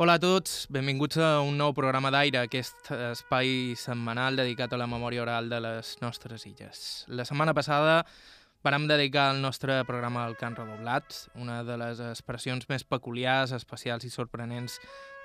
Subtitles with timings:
[0.00, 4.86] Hola a tots, benvinguts a un nou programa d'aire, aquest espai setmanal dedicat a la
[4.88, 6.78] memòria oral de les nostres illes.
[7.12, 7.98] La setmana passada
[8.64, 14.08] vàrem dedicar el nostre programa al cant redoblat, una de les expressions més peculiars, especials
[14.08, 14.78] i sorprenents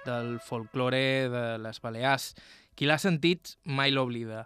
[0.03, 2.34] del folklore de les Balears.
[2.76, 4.44] Qui l'ha sentit mai l'oblida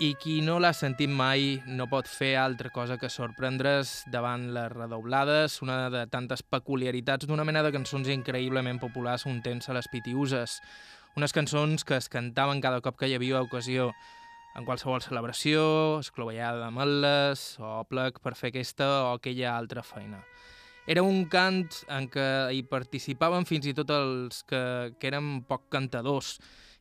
[0.00, 4.70] i qui no l'ha sentit mai no pot fer altra cosa que sorprendre's davant les
[4.72, 9.90] redoblades, una de tantes peculiaritats d'una mena de cançons increïblement populars un temps a les
[9.92, 10.54] pitiuses.
[11.20, 13.90] Unes cançons que es cantaven cada cop que hi havia ocasió,
[14.56, 15.66] en qualsevol celebració,
[16.00, 20.22] esclovellada de meles o plec per fer aquesta o aquella altra feina.
[20.88, 22.26] Era un cant en què
[22.56, 26.38] hi participaven fins i tot els que, que eren poc cantadors,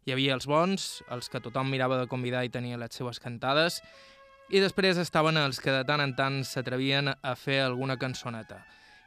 [0.10, 3.78] hi havia els bons, els que tothom mirava de convidar i tenia les seues cantades,
[4.50, 8.64] i després estaven els que de tant en tant s'atrevien a fer alguna cançoneta.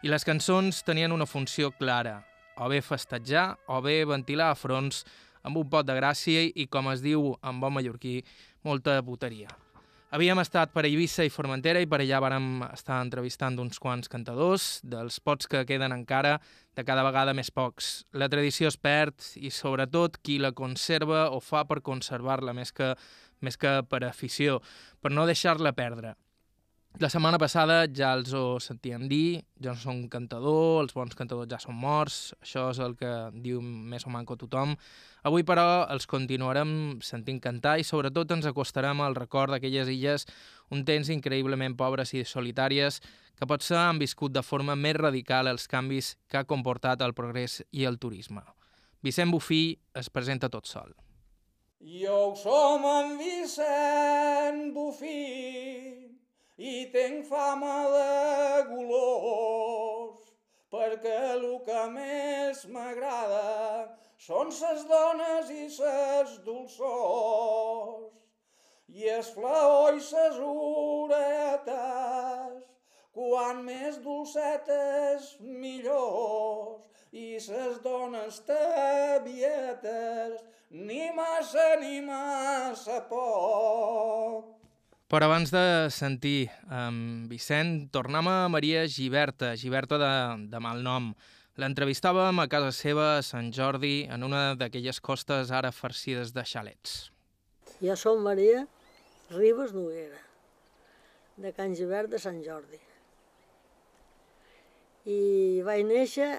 [0.06, 2.20] I les cançons tenien una funció clara,
[2.54, 5.02] o bé festejar o bé ventilar a fronts
[5.42, 8.20] amb un pot de gràcia i, com es diu en bon mallorquí,
[8.62, 9.50] molta puteria.
[10.12, 14.66] Havíem estat per Eivissa i Formentera i per allà vàrem estar entrevistant uns quants cantadors,
[14.84, 16.34] dels pots que queden encara,
[16.76, 17.86] de cada vegada més pocs.
[18.12, 22.90] La tradició es perd i, sobretot, qui la conserva o fa per conservar-la més que,
[23.40, 24.58] més que per afició,
[25.00, 26.12] per no deixar-la perdre.
[27.00, 31.48] La setmana passada ja els ho sentíem dir, jo no som cantador, els bons cantadors
[31.48, 34.76] ja són morts, això és el que diu més o manco tothom.
[35.22, 40.26] Avui, però, els continuarem sentint cantar i sobretot ens acostarem al record d'aquelles illes
[40.74, 42.98] un temps increïblement pobres i solitàries
[43.38, 47.60] que potser han viscut de forma més radical els canvis que ha comportat el progrés
[47.70, 48.42] i el turisme.
[49.02, 50.90] Vicent Bufí es presenta tot sol.
[51.82, 56.02] Jo som en Vicent Bufí,
[56.58, 60.30] i tenc fama de golós,
[60.70, 63.90] perquè el que més m'agrada
[64.22, 68.12] són ses dones i ses dolçors,
[68.94, 71.72] i es flaó i ses oretes,
[73.10, 80.38] quan més dolcetes millors, i ses dones tabietes,
[80.70, 84.46] ni massa ni massa poc.
[85.10, 90.12] Però abans de sentir um, Vicent, tornem a Maria Giberta, Giberta de,
[90.48, 91.12] de mal nom.
[91.60, 97.10] L'entrevistàvem a casa seva, a Sant Jordi, en una d'aquelles costes ara farcides de xalets.
[97.82, 98.62] Jo som Maria
[99.34, 100.20] Ribes Noguera,
[101.36, 102.80] de Can Givert de Sant Jordi.
[105.12, 106.30] I vaig néixer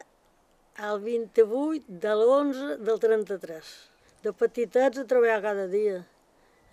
[0.81, 3.71] el 28 de l'11 del 33.
[4.25, 6.01] De petitets a treballar cada dia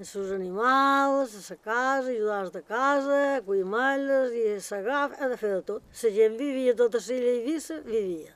[0.01, 5.37] els seus animals, a la casa, ajudar de casa, malles i a segar, ha de
[5.37, 5.83] fer de tot.
[6.03, 8.33] La gent vivia, tota la illa Eivissa vivia.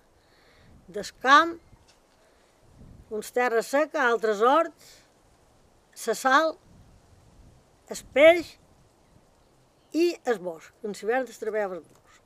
[0.88, 1.54] Del camp,
[3.10, 4.90] uns terres seca, altres horts,
[6.06, 6.52] la sal,
[7.88, 8.58] el peix
[9.94, 10.74] i el bosc.
[10.84, 12.20] En l'hivern es treballava el bosc.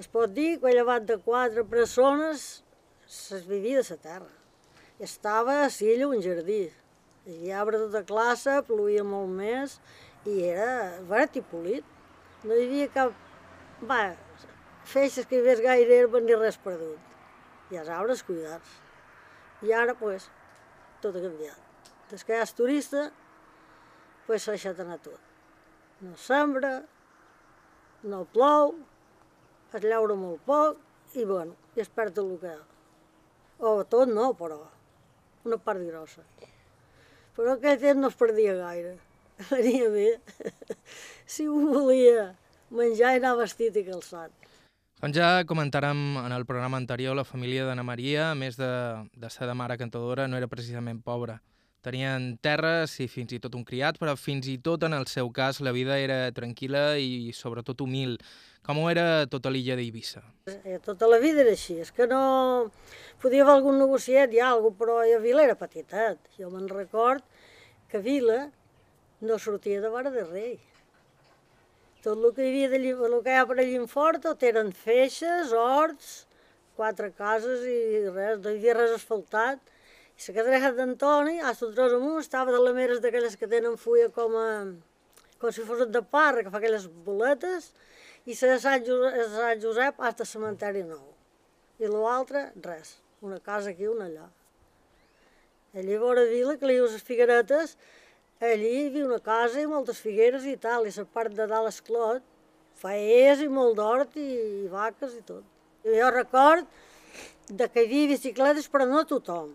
[0.00, 2.64] Es pot dir que llevat de quatre persones
[3.04, 4.32] es vivia de la terra.
[4.98, 6.70] Estava a l'illa un jardí,
[7.26, 9.78] hi arbre tota classe, plovia molt més
[10.28, 11.84] i era verd i polit.
[12.44, 13.14] No hi havia cap...
[13.88, 14.00] Va,
[14.88, 17.00] feixes que hi hagués gaire herba ni res perdut.
[17.72, 18.76] I els arbres cuidats.
[19.64, 20.28] I ara, pues,
[21.00, 21.80] tot ha canviat.
[22.10, 23.06] Des que ja és turista,
[24.26, 25.20] pues s'ha deixat anar tot.
[26.04, 26.74] No sembra,
[28.04, 28.74] no plou,
[29.72, 32.54] es llaura molt poc i, bueno, i es perd el que...
[33.64, 34.58] O tot no, però
[35.46, 36.24] una part grossa
[37.36, 38.96] però aquell temps no es perdia gaire.
[39.50, 40.08] Venia bé.
[41.26, 42.32] si un volia
[42.74, 44.32] menjar anar vestit i calçat.
[45.02, 48.70] Com ja comentàrem en el programa anterior, la família d'Anna Maria, a més de,
[49.12, 51.40] de ser de mare cantadora, no era precisament pobra.
[51.84, 55.28] Tenien terres i fins i tot un criat, però fins i tot en el seu
[55.36, 58.16] cas la vida era tranquil·la i sobretot humil.
[58.64, 60.22] Com ho era tota l'illa d'Eivissa?
[60.48, 62.20] Eh, tota la vida era així, és que no...
[63.20, 66.20] Podia haver algun negociat i alguna però a Vila era petitet.
[66.38, 67.24] Jo me'n record
[67.92, 68.46] que Vila
[69.20, 70.56] no sortia de vora de rei.
[72.04, 74.72] Tot el que hi havia, de, el que hi ha per allà fort, tot eren
[74.76, 76.10] feixes, horts,
[76.76, 77.78] quatre cases i
[78.08, 79.73] res, no hi havia res asfaltat.
[80.14, 84.36] La cadreja d'Antoni, a Sotrós amunt, estava de les meres d'aquelles que tenen fulla com
[84.38, 84.50] a,
[85.42, 87.72] com si fossin de parra, que fa aquelles boletes,
[88.24, 91.10] i la de Sant Josep, hasta el cementeri nou.
[91.82, 92.94] I l'altre, res,
[93.26, 94.28] una casa aquí, una allà.
[95.74, 97.74] Allí a vora vila, que li dius les figueretes,
[98.38, 101.72] allí hi havia una casa i moltes figueres i tal, i la part de dalt
[101.72, 102.22] esclot,
[102.78, 104.30] faers i molt d'hort i,
[104.62, 105.42] i vaques i tot.
[105.84, 106.70] I jo record
[107.50, 109.52] de que hi havia bicicletes, però no tothom.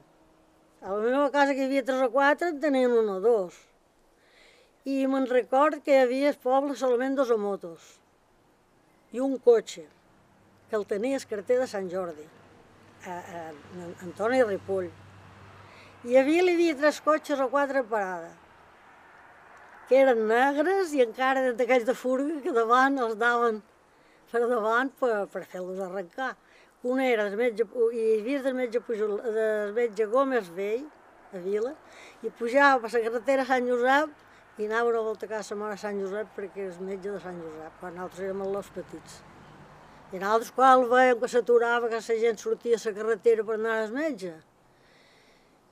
[0.79, 3.55] A la meva casa que hi havia tres o quatre, en tenien un o dos.
[4.87, 7.97] I me'n record que hi havia poble solament dos motos
[9.11, 9.83] i un cotxe,
[10.69, 12.23] que el tenia el carter de Sant Jordi,
[13.03, 14.87] a, a, a Antoni Ripoll.
[16.05, 18.37] I hi havia, hi havia tres cotxes o quatre parades,
[19.89, 23.59] que eren negres i encara d'aquells de furga que davant els daven
[24.31, 26.35] per davant per, per fer-los arrencar.
[26.81, 30.85] Un era del metge, hi havia del metge, Pujol, del metge Gómez Vell,
[31.35, 31.73] a Vila,
[32.23, 34.13] i pujava per la carretera Sant Josep
[34.59, 37.41] i anava una volta a casa mare a Sant Josep perquè és metge de Sant
[37.43, 39.17] Josep, quan nosaltres érem els petits.
[40.13, 43.57] I nosaltres quan el veiem que s'aturava, que la gent sortia a la carretera per
[43.57, 44.31] anar al metge,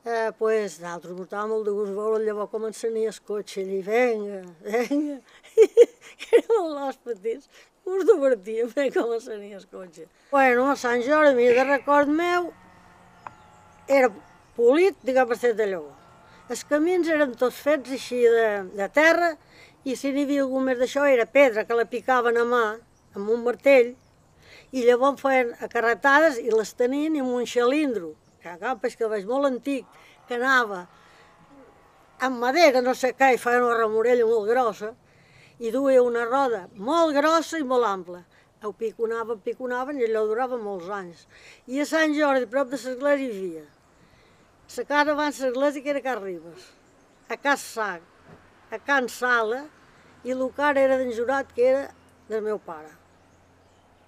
[0.04, 3.80] eh, pues, nosaltres ens estava molt de gust veure llavors com encenia el cotxe, i
[3.88, 5.21] venga, venga,
[6.36, 7.48] érem els petits,
[7.88, 10.07] us divertíem bé com encenia el cotxe.
[10.31, 12.51] Bueno, a Sant Jordi, de record meu,
[13.88, 14.12] era
[14.57, 15.95] polit, per ser de llavor.
[16.51, 19.34] Els camins eren tots fets així de, de terra,
[19.88, 22.66] i si n'hi havia algun més d'això era pedra que la picaven a mà,
[23.16, 23.94] amb un martell,
[24.75, 28.13] i llavors feien acarretades i les tenien amb un xilindro,
[28.44, 29.88] que agafes que veig molt antic,
[30.28, 30.86] que anava
[32.19, 34.92] amb madera, no sé què, i feia una remorella molt grossa,
[35.59, 38.21] i duia una roda molt grossa i molt ampla.
[38.65, 41.25] Ho piconaven, piconaven, i allò durava molts anys.
[41.69, 43.65] I a Sant Jordi, prop de l'església, hi havia
[44.75, 46.63] la casa abans l'església que era Can Ribes,
[47.30, 48.01] a Cas Sac,
[48.69, 49.62] a Can Sala,
[50.27, 51.86] i el car era d'en Jurat, que era
[52.27, 52.92] del meu pare.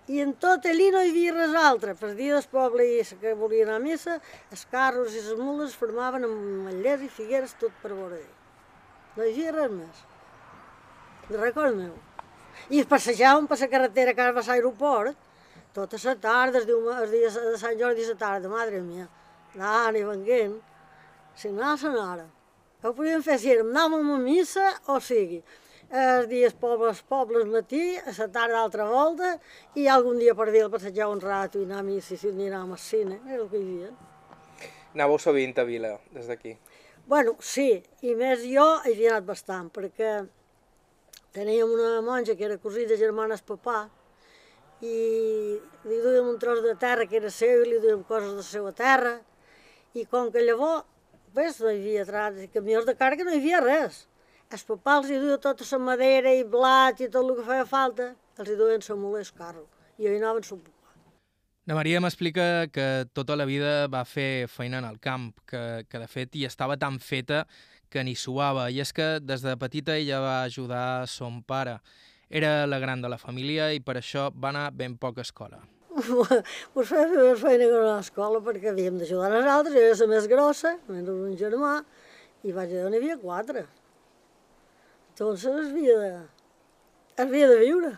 [0.10, 1.94] I en tot allí no hi havia res altre.
[1.96, 4.20] Per dia del poble i que volia anar a missa,
[4.52, 8.18] els carros i les mules formaven amb matllers i figueres tot per vora.
[9.16, 10.09] No hi havia res més.
[11.30, 11.94] Record meu.
[12.74, 15.16] I passejàvem per la carretera que va a l'aeroport,
[15.74, 19.06] tota la tarda, es diu, els dies de Sant Jordi la tarda, madre mia,
[19.54, 20.56] anant i venguent,
[21.36, 22.26] si anava s'anara.
[22.82, 25.44] Ho podíem fer si anàvem a missa o sigui,
[25.90, 29.36] els dies pobles, pobles matí, a la tarda altra volta,
[29.76, 32.78] i algun dia per vila passejar un rato i anar a missa i anar al
[32.78, 33.94] cine, era el que hi havia.
[34.96, 36.58] Anàveu sovint a Vila, des d'aquí?
[37.06, 40.24] Bueno, sí, i més jo hi havia anat bastant, perquè
[41.34, 43.88] teníem una monja que era cosí de germanes papà,
[44.82, 48.46] i li duíem un tros de terra que era seu i li duíem coses de
[48.46, 49.18] seva terra,
[49.94, 50.86] i com que llavors,
[51.34, 54.06] pues, no hi havia trats, camions de càrrega no hi havia res.
[54.50, 58.14] Els papals hi duia tota la madera i blat i tot el que feia falta,
[58.40, 59.66] els hi duien la muller el carro,
[59.98, 60.76] i hi anaven papà.
[61.70, 66.00] La Maria m'explica que tota la vida va fer feina en el camp, que, que
[66.02, 67.44] de fet hi estava tan feta
[67.90, 71.80] que ni suava, i és que des de petita ella va ajudar son pare.
[72.30, 75.64] Era la gran de la família i per això va anar ben poc a escola.
[76.74, 80.08] Pues feia més feina que a l'escola perquè havíem d'ajudar els altres, jo era la
[80.14, 81.74] més grossa, menys un germà,
[82.46, 83.66] i vaig dir, n'hi havia quatre.
[85.20, 86.12] Es havia de,
[87.20, 87.92] havia de viure.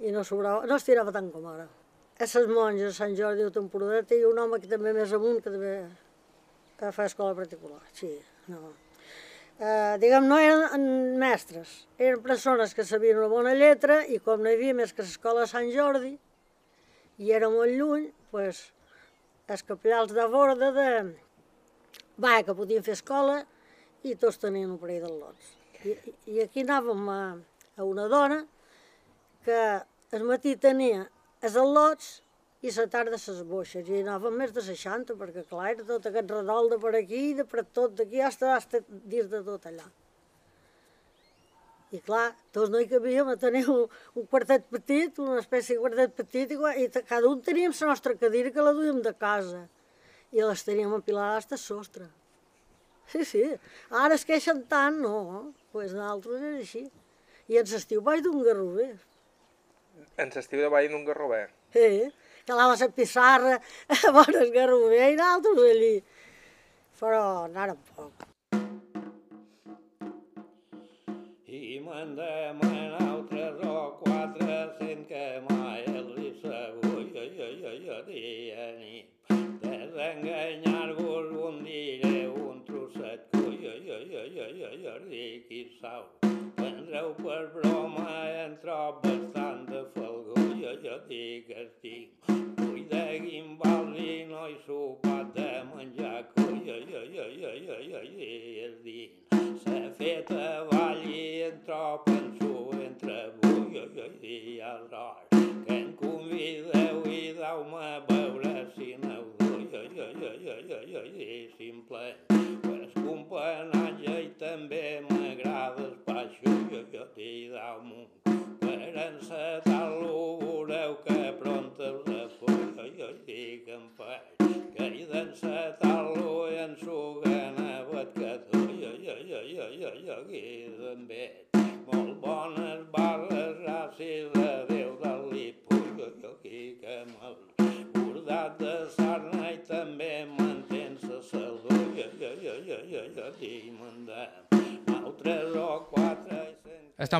[0.00, 1.66] I no, sobrava, no es tirava tant com ara.
[2.14, 5.42] A les monges de Sant Jordi de Temporadeta i un home que també més amunt,
[5.44, 5.74] que també
[6.94, 7.82] fa escola particular.
[7.92, 8.14] Sí,
[8.48, 8.72] no.
[9.54, 10.86] Eh, diguem, no eren
[11.20, 15.04] mestres, eren persones que sabien una bona lletra i com no hi havia més que
[15.06, 16.16] l'escola de Sant Jordi
[17.22, 18.64] i era molt lluny, doncs,
[19.46, 20.88] els capellals de borda de...
[22.18, 23.44] Va, que podien fer escola
[24.02, 25.54] i tots tenien un parell de lots.
[25.86, 25.94] I,
[26.34, 27.20] i aquí anàvem a,
[27.78, 28.40] a una dona
[29.46, 29.60] que
[30.18, 31.04] el matí tenia
[31.44, 32.23] els al·lots
[32.64, 36.30] i la tarda les boixes, i anàvem més de 60, perquè clar, era tot aquest
[36.32, 39.84] redol de per aquí, de per tot d'aquí, hasta, hasta dins de tot allà.
[41.94, 42.24] I clar,
[42.56, 43.84] tots no hi cabíem a tenir un,
[44.16, 48.16] un quartet petit, una espècie de quartet petit, i, i cada un teníem la nostra
[48.18, 49.66] cadira que la duíem de casa,
[50.32, 52.08] i les teníem empilades hasta sostre.
[53.12, 53.44] Sí, sí.
[53.92, 55.18] Ara es queixen tant, no.
[55.28, 56.84] Doncs pues nosaltres és així.
[57.52, 58.94] I en l'estiu vaig d'un garrover.
[60.16, 61.50] En l'estiu de vaig d'un garrover?
[61.74, 62.08] Sí,
[62.44, 63.58] que la pissarra,
[64.16, 65.94] bones garrover i nosaltres allí.
[67.00, 68.28] Però anàrem poc.
[71.54, 73.74] I me'n demanau tres o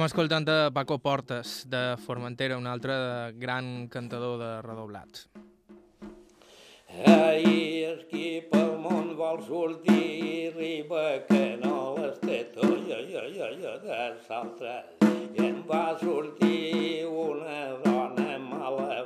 [0.04, 2.94] escoltant a Paco Portes, de Formentera, un altre
[3.40, 5.28] gran cantador de redoblats.
[7.06, 13.24] Ahir qui pel món vol sortir i riba que no les té tot, jo, jo,
[13.34, 14.94] jo, jo, de saltres.
[15.34, 19.04] I em va sortir una dona mala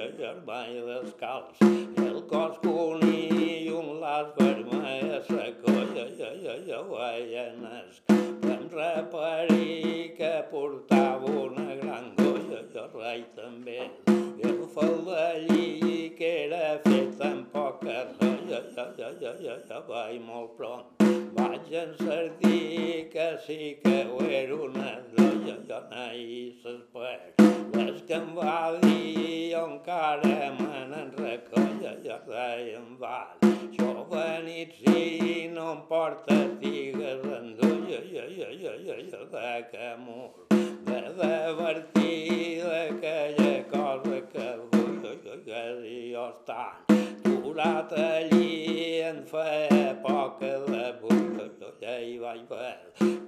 [0.00, 3.28] folla, germany descalç, i el cos coni
[3.64, 8.00] i un las vermell a sa colla, jo, jo, jo, veienes.
[8.08, 13.90] Vam reparir que portava una gran golla, jo rei també.
[14.08, 20.20] I el faldellí que era fet amb poca rolla, jo, jo, jo, jo, jo, vaig
[20.24, 21.09] molt pront.
[21.36, 27.50] Vaig encertir que sí que ho era una dolla, jo nahi s'espera.
[27.74, 33.20] Les que em va dir jo encara me n'en recolla, jo rei em va.
[33.76, 39.90] Jove nit sí, no em porta digues endulla, jo, jo, jo, jo, jo, de que
[40.04, 40.30] mor.
[40.90, 45.66] De divertir d'aquella cosa que vull, jo, jo, que
[46.12, 50.94] jo estan aturat allí en feia poca de
[51.58, 52.78] jo ja hi vaig ver.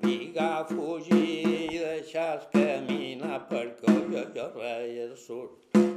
[0.00, 5.50] Pigar, fugir, deixar caminar per colla, jo reia surt.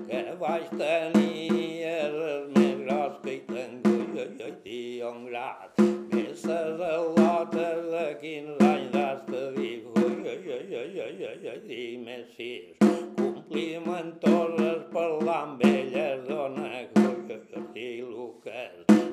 [0.10, 2.17] Que vaig tenir el
[2.55, 5.86] més gros que hi tengo, jo, jo hi tinc un grat.
[6.13, 11.55] Més ses al·lotes de quins anys d'hasta dic, jo, jo, jo, jo, jo, jo, jo,
[11.70, 12.74] dic més sis.
[13.22, 16.29] Complimentoses parlar amb elles,
[17.27, 18.63] dic el que.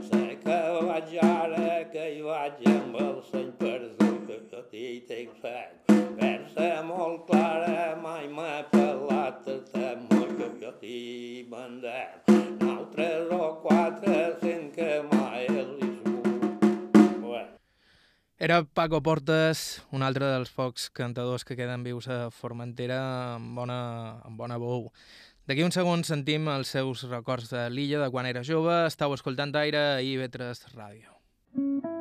[0.09, 5.37] Sé que vaig ara, que hi vaig amb el seny perdut, jo, jo, dic, tinc
[5.41, 5.93] set.
[6.19, 12.21] Versa molt clara, mai m'ha el temor, jo, jo, dic, mandem.
[12.75, 15.47] Altres o quatre sent que mai
[17.23, 17.57] Bueno.
[18.39, 23.01] Era Paco Portes, un altre dels pocs cantadors que queden vius a Formentera
[23.37, 24.91] amb bona, amb bona bou.
[25.53, 28.73] D'aquí uns segons sentim els seus records de l'illa de quan era jove.
[28.89, 31.92] Estau escoltant aire a IB3 Ràdio.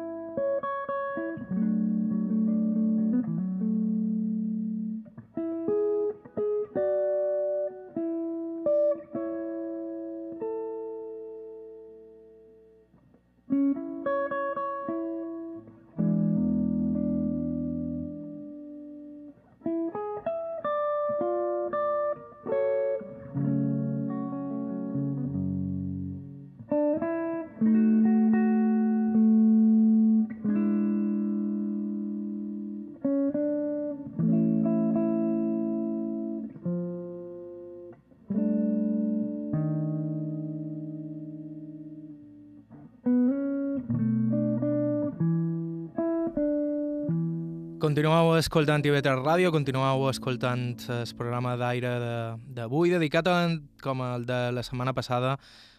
[48.02, 54.26] Continueu escoltant IB3 Ràdio, continueu escoltant el programa d'aire de- d'avui, dedicat, a, com el
[54.26, 55.38] de la setmana passada,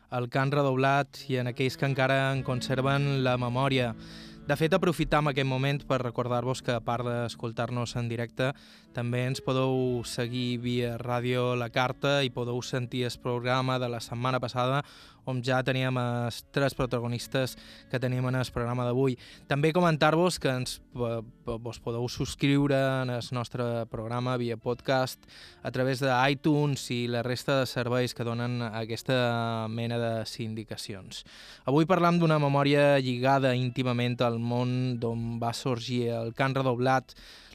[0.09, 3.93] al cant redoblat i en aquells que encara en conserven la memòria.
[4.43, 8.49] De fet, aprofitam aquest moment per recordar-vos que, a part d'escoltar-nos en directe,
[8.93, 14.01] també ens podeu seguir via ràdio La Carta i podeu sentir el programa de la
[14.03, 14.83] setmana passada
[15.25, 17.55] on ja teníem els tres protagonistes
[17.91, 19.15] que tenim en el programa d'avui.
[19.47, 25.23] També comentar-vos que ens eh, vos podeu subscriure en el nostre programa via podcast
[25.63, 31.23] a través de iTunes i la resta de serveis que donen aquesta mena de sindicacions.
[31.65, 37.13] Avui parlam d'una memòria lligada íntimament al món d'on va sorgir el cant redoblat,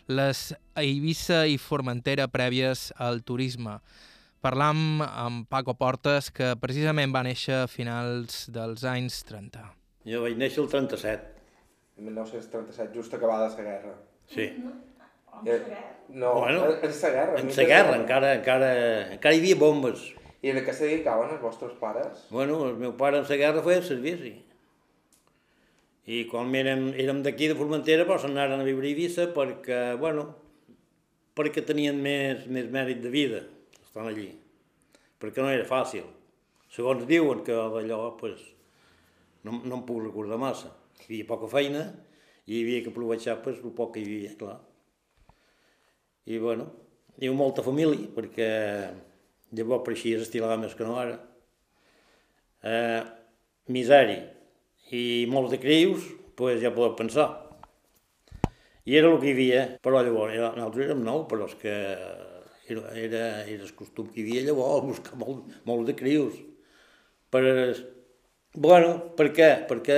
[0.07, 3.79] les Eivissa i Formentera prèvies al turisme.
[4.41, 9.65] Parlam amb Paco Portes, que precisament va néixer a finals dels anys 30.
[10.07, 11.33] Jo vaig néixer el 37,
[11.97, 13.95] En 1937, just acabada la guerra.
[14.29, 14.53] sí.
[15.45, 15.61] Eh,
[16.09, 17.39] no, Bueno, bueno, en la guerra.
[17.39, 18.69] En la guerra encara, encara,
[19.13, 20.13] encara hi havia bombes.
[20.41, 22.23] I de què se dedicaven els vostres pares?
[22.29, 24.31] Bueno, el meu pare en la guerra feia servici.
[26.07, 29.79] I quan érem, érem d'aquí de Formentera, però se'n anaren a viure a Eivissa perquè,
[29.99, 30.23] bueno,
[31.35, 33.41] perquè tenien més, més mèrit de vida,
[33.81, 34.29] estan allí.
[35.19, 36.05] Perquè no era fàcil.
[36.71, 38.39] Segons diuen que d'allò, pues,
[39.43, 40.71] no, no em puc recordar massa.
[41.01, 41.83] Hi havia poca feina
[42.47, 44.57] i hi havia que aprovechar pues, el poc que hi havia, clar.
[46.27, 46.69] I bueno,
[47.19, 48.47] diu molta família, perquè
[49.59, 51.19] llavors pareixia estilava més que no ara.
[52.63, 53.03] Eh,
[53.75, 54.36] misèria
[54.93, 56.05] i molts de crius,
[56.37, 57.27] pues ja podeu pensar.
[58.87, 61.73] I era el que hi havia, però llavors era, nosaltres érem nou, però és que
[62.71, 66.37] era, era, era el costum que hi havia llavors, buscar molt, molt de crius.
[67.33, 67.43] Per,
[68.55, 69.49] bueno, per què?
[69.67, 69.97] Perquè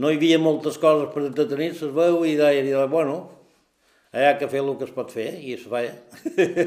[0.00, 3.18] no hi havia moltes coses per entretenir-se, veu, i deia, deia bueno,
[4.16, 5.92] hi ha que fer el que es pot fer, i es feia.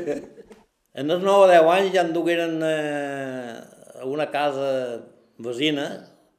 [1.00, 3.58] en els 9 o 10 anys ja en dugueren eh,
[3.98, 4.70] a una casa
[5.42, 5.90] vecina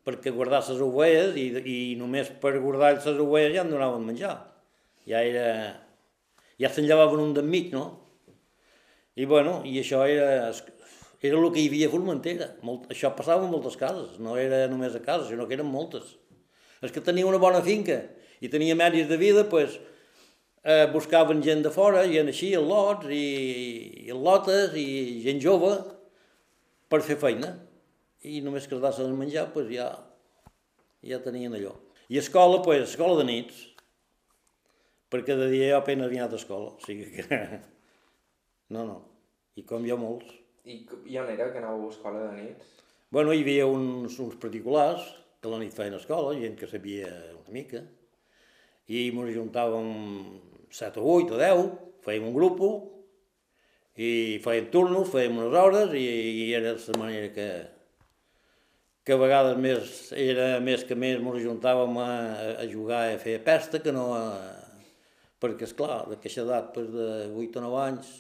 [0.07, 4.37] perquè guardar les ovelles i, i només per guardar les ovelles ja en donaven menjar.
[5.09, 5.49] Ja era...
[6.61, 7.85] ja se'n llevaven un d'enmig, no?
[9.17, 10.51] I bueno, i això era,
[11.21, 12.49] era el que hi havia a Formentera.
[12.65, 16.17] Molt, això passava en moltes cases, no era només a casa, sinó que eren moltes.
[16.81, 18.01] Els que tenia una bona finca
[18.41, 19.77] i tenia mèdies de vida, pues,
[20.65, 23.25] eh, buscaven gent de fora, gent així, en lots i,
[24.07, 25.75] i en lotes i gent jove
[26.89, 27.53] per fer feina.
[28.27, 29.89] I només que es dassen a menjar, pues, ja,
[31.07, 31.73] ja tenien allò.
[32.13, 33.61] I escola, pues, escola de nits,
[35.11, 37.27] perquè de dia jo apenas havia anat a escola, o sigui que...
[38.71, 39.01] No, no,
[39.59, 40.29] i com hi ha molts.
[40.63, 40.77] I,
[41.11, 42.69] I on era que anàveu a escola de nits?
[43.11, 45.09] Bueno, hi havia uns, uns particulars
[45.41, 47.81] que a la nit feien escola, gent que sabia una mica,
[48.87, 49.91] i ens ajuntàvem
[50.71, 51.67] 7 o 8 o 10,
[52.07, 52.63] fèiem un grup,
[53.99, 56.07] i fèiem turnos, fèiem unes hores, i,
[56.45, 57.49] i era la manera que,
[59.11, 62.11] que a vegades més, era més que més ens ajuntàvem a,
[62.63, 64.21] a jugar a fer pesta que no a...
[65.43, 68.13] perquè, és clar, d'aquesta edat, pues, de 8 o 9 anys,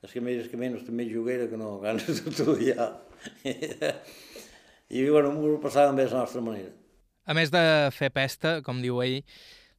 [0.00, 2.86] és que més que menys també juguera que no ganes d'estudiar.
[4.96, 6.72] I bueno, m'ho passàvem bé a la nostra manera.
[7.28, 9.18] A més de fer pesta, com diu ell,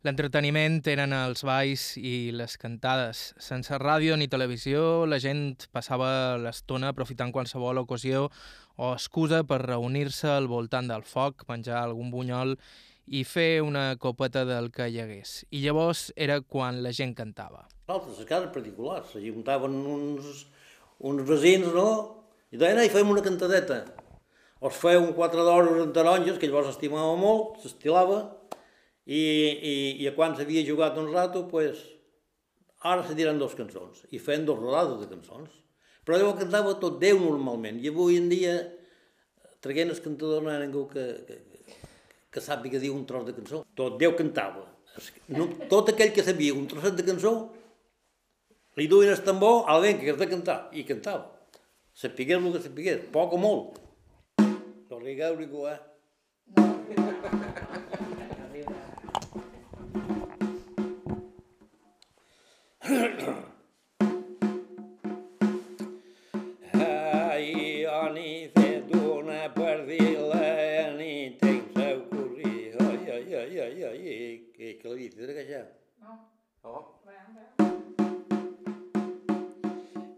[0.06, 3.32] l'entreteniment eren els balls i les cantades.
[3.42, 8.28] Sense ràdio ni televisió, la gent passava l'estona aprofitant qualsevol ocasió
[8.76, 12.56] o excusa per reunir-se al voltant del foc, menjar algun bunyol
[13.06, 15.44] i fer una copeta del que hi hagués.
[15.52, 17.66] I llavors era quan la gent cantava.
[17.88, 20.46] Altres, a cases particulars, s'hi juntaven uns,
[21.00, 21.90] uns veïns, no?
[22.52, 23.84] I deien, ei, fem una cantadeta.
[24.60, 28.24] O es feia un quatre d'hores en taronges, que llavors estimava molt, s'estilava,
[29.06, 31.84] i, i, i quan s'havia jugat un rato, pues,
[32.82, 35.62] ara se diran dos cançons, i feien dos rodades de cançons.
[36.06, 38.54] Però llavors cantava tot Déu normalment, i avui en dia,
[39.66, 41.38] traient el cantador no hi ha ningú que, que,
[42.30, 43.64] que sàpiga dir un tros de cançó.
[43.80, 44.68] Tot Déu cantava.
[45.34, 47.34] No, tot aquell que sabia un trosset de cançó,
[48.78, 51.32] li duien el tambor al vent que has de cantar, i cantava.
[51.96, 53.82] Sapigués el que sapigués, poc o molt.
[54.92, 55.80] No rigueu ningú, eh?
[62.86, 63.34] Ai,
[74.86, 75.64] la dices, que ja?
[76.64, 77.02] Oh,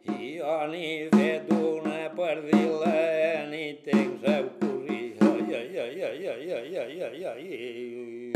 [0.06, 5.16] I on hi fet una perdila, ni tenc seu corrir.
[5.22, 8.34] Ai, ai, ai, ai, ai, ai, ai, ai, ai, ai.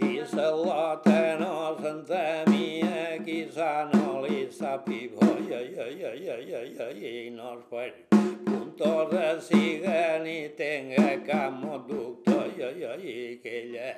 [0.00, 5.32] I se lota no senta mia, quizá no li sàpiga.
[5.32, 7.30] Ai, ai, ai, ai, ai, ai, ai,
[7.80, 8.09] ai,
[8.80, 12.44] de siga ni tenga cap mot doctor.
[12.44, 13.90] Ai, ai, ai, que ella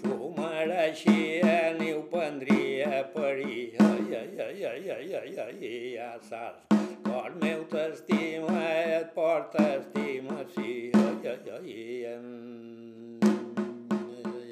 [0.00, 3.74] s'ho mereixia ni ho prendria per ir.
[3.80, 6.62] Ai, ai, ai, ai, ai, ai, ai, ja saps.
[7.04, 8.58] Cor meu t'estima,
[8.96, 10.94] et porta estimació.
[11.04, 11.78] Ai, ai, ai,
[12.14, 12.26] em...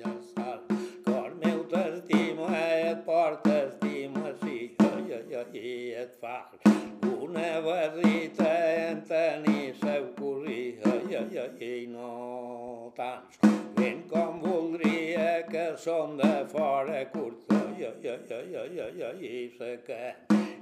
[0.03, 0.89] ja saps.
[1.07, 3.88] Cor meu t'estima, et porta estimació.
[5.99, 6.47] Et fa
[7.03, 8.51] una barrita
[8.83, 10.79] en tenir seu corrir.
[10.87, 13.41] Ai, ai, ai, no tants
[13.75, 19.51] ben com voldria que són de fora curta, jo, jo, jo, jo, jo, jo, i
[19.57, 20.15] se que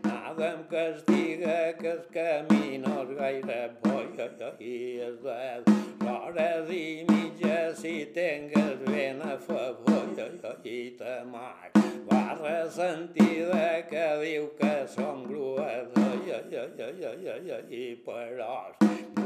[0.04, 4.76] nada em castiga que els caminos gaire bo, jo, jo, i
[5.08, 5.76] es de
[6.12, 11.74] hores i mitja si tengues ben a favor, jo, jo, i te mac.
[12.06, 18.54] Va ressentida que diu que som grues, jo, jo, jo, jo, jo, jo, i però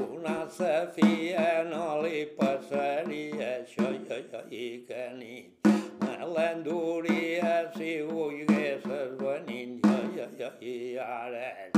[0.00, 5.59] una safia no li passaria això, jo, jo, i que nit
[6.24, 9.80] l'enduria si volguessis venir.
[9.84, 11.70] Ai, ai, ai, ara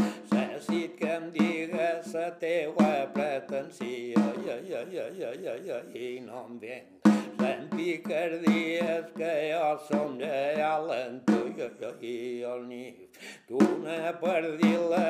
[0.62, 6.44] necessit que em digues la teua pretensió i, i, i, i, i, i, i no
[6.46, 7.09] em venc.
[7.42, 11.70] Se'n picardies que jo som lleial en tu i,
[12.12, 13.22] i, el nit.
[13.48, 15.07] Tu una perdila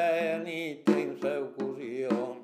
[0.47, 1.25] nit tens.
[1.25, 2.42] Ai,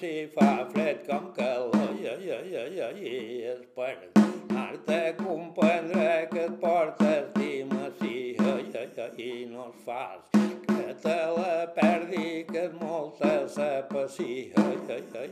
[0.00, 1.76] si fa fred com calor.
[2.00, 8.56] I, i, i, i, i, i és per anar-te a comprendre que et porta estimació
[8.64, 14.64] i, i, i, i no es fas te la perdi, que és molta la passia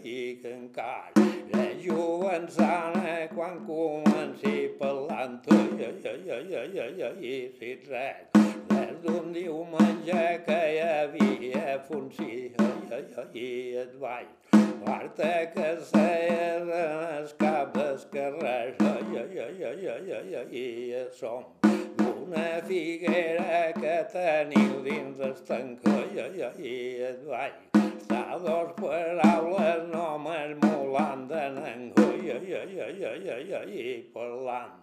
[0.05, 5.41] i que encara la jovençana quan comenci parlant
[7.21, 8.39] i si et rec
[8.71, 12.53] des d'un diumenge que hi havia funcí,
[13.35, 13.51] i
[13.85, 14.27] et vaig
[14.87, 18.75] Marta que seies en els cap del carrer
[20.51, 21.45] i som
[22.29, 27.51] una figuera que teniu dins els 三可油油一人来
[28.37, 34.75] dos paraules només m'holanden en ui, ui, i, ui, ui, ui, i parlant.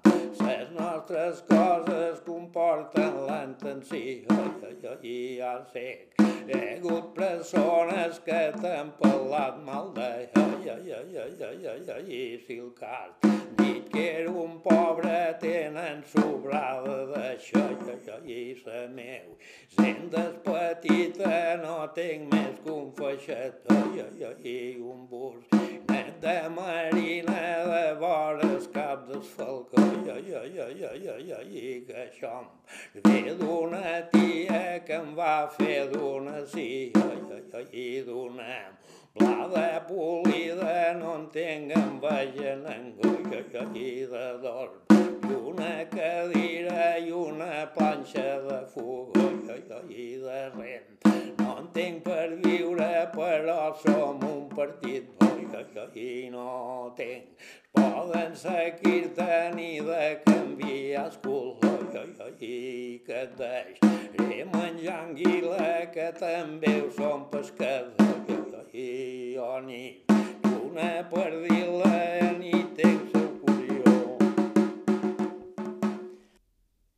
[0.42, 5.88] Les nostres coses comporten l'intenció, i ui, ui, ja sé.
[6.20, 10.10] Hi ha hagut persones que t'han parlat mal de
[10.66, 13.14] i ui, ui, ui, i, ui, si el cas.
[13.58, 19.36] Dit que era un pobre tenen sobrada d'això, i ui, i, sa meu.
[19.76, 25.36] Sent des petita no tinc més confessió, katøya i om bord.
[25.90, 29.74] Nede marine var det skaptes folk,
[31.54, 32.46] ikke kjam.
[32.94, 36.46] Vedorne tie, hvem var fedorne,
[37.72, 38.44] i d'una
[39.18, 41.16] Blada polida, no
[42.68, 42.96] en
[43.30, 44.74] que aquí de dorm.
[44.92, 49.30] I una cadira i una planxa de fuga
[49.90, 50.92] i de rent.
[51.40, 57.46] No entenc per viure, però som un partit bo que i no tenc.
[57.76, 61.96] Poden seguir-te ni de canviar els colors
[62.42, 69.84] hi que et deixaré menjar anguila que també ho som pescadors i jo hi
[70.60, 71.96] una perdila
[72.40, 73.30] ni tens el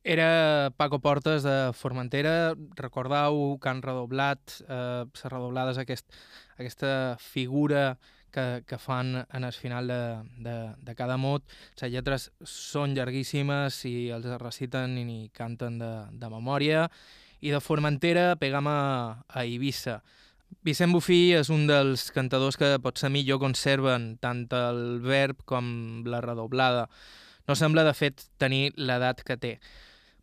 [0.08, 6.06] Era Paco Portes de Formentera, Recordeu que han eh, Redoblat, eh, Serradoblades, aquest,
[6.56, 10.00] aquesta figura que que, que fan en el final de,
[10.44, 11.44] de, de cada mot.
[11.80, 16.86] Les lletres són llarguíssimes i els reciten i canten de, de memòria.
[17.40, 18.80] I de Formentera pegam a,
[19.28, 20.00] a Eivissa.
[20.64, 26.22] Vicent Bufí és un dels cantadors que potser millor conserven tant el verb com la
[26.24, 26.88] redoblada.
[27.48, 29.54] No sembla, de fet, tenir l'edat que té.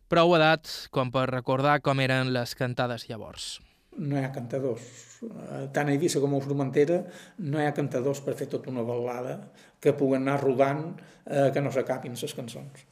[0.06, 3.56] Prou edat com per recordar com eren les cantades llavors.
[3.98, 4.86] No hi ha cantadors.
[5.24, 7.00] Eh, Tant a Eivissa com a Formentera
[7.38, 9.38] no hi ha cantadors per fer tota una ballada
[9.80, 10.88] que puguen anar rodant
[11.26, 12.84] eh, que no s'acabin les cançons.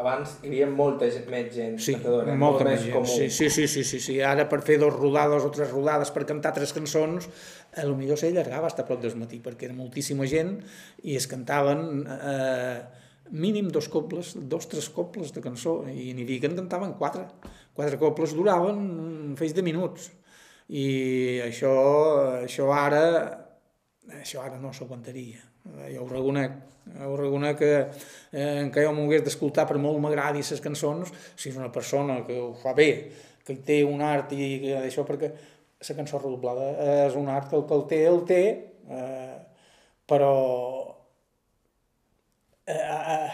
[0.00, 2.92] Abans hi havia molta més gent Sí, cantadora, molta molt més gent.
[2.94, 3.08] comú.
[3.10, 4.20] Sí, sí, sí, sí, sí, sí.
[4.24, 7.26] Ara per fer dos rodades o tres rodades per cantar tres cançons,
[7.76, 10.54] a lo millor s'allargava fins a prop del matí, perquè era moltíssima gent
[11.02, 12.78] i es cantaven eh,
[13.30, 17.26] mínim dos cobles, dos, tres cobles de cançó, i n'hi havia que en cantaven quatre.
[17.74, 20.10] Quatre cobles duraven un feix de minuts.
[20.70, 21.74] I això,
[22.46, 23.04] això ara
[24.18, 25.42] això ara no s'aguantaria.
[25.92, 26.54] Jo ho reconec,
[27.04, 27.72] ho reconec que,
[28.32, 32.24] eh, que jo m'ho hagués d'escoltar per molt m'agradi les cançons, si és una persona
[32.26, 32.90] que ho fa bé,
[33.44, 35.30] que té un art i que això, perquè
[35.80, 36.72] la cançó redoblada
[37.06, 38.42] és un art que el que el té, el té,
[38.88, 39.36] eh,
[40.06, 40.34] però
[42.66, 43.30] eh, eh,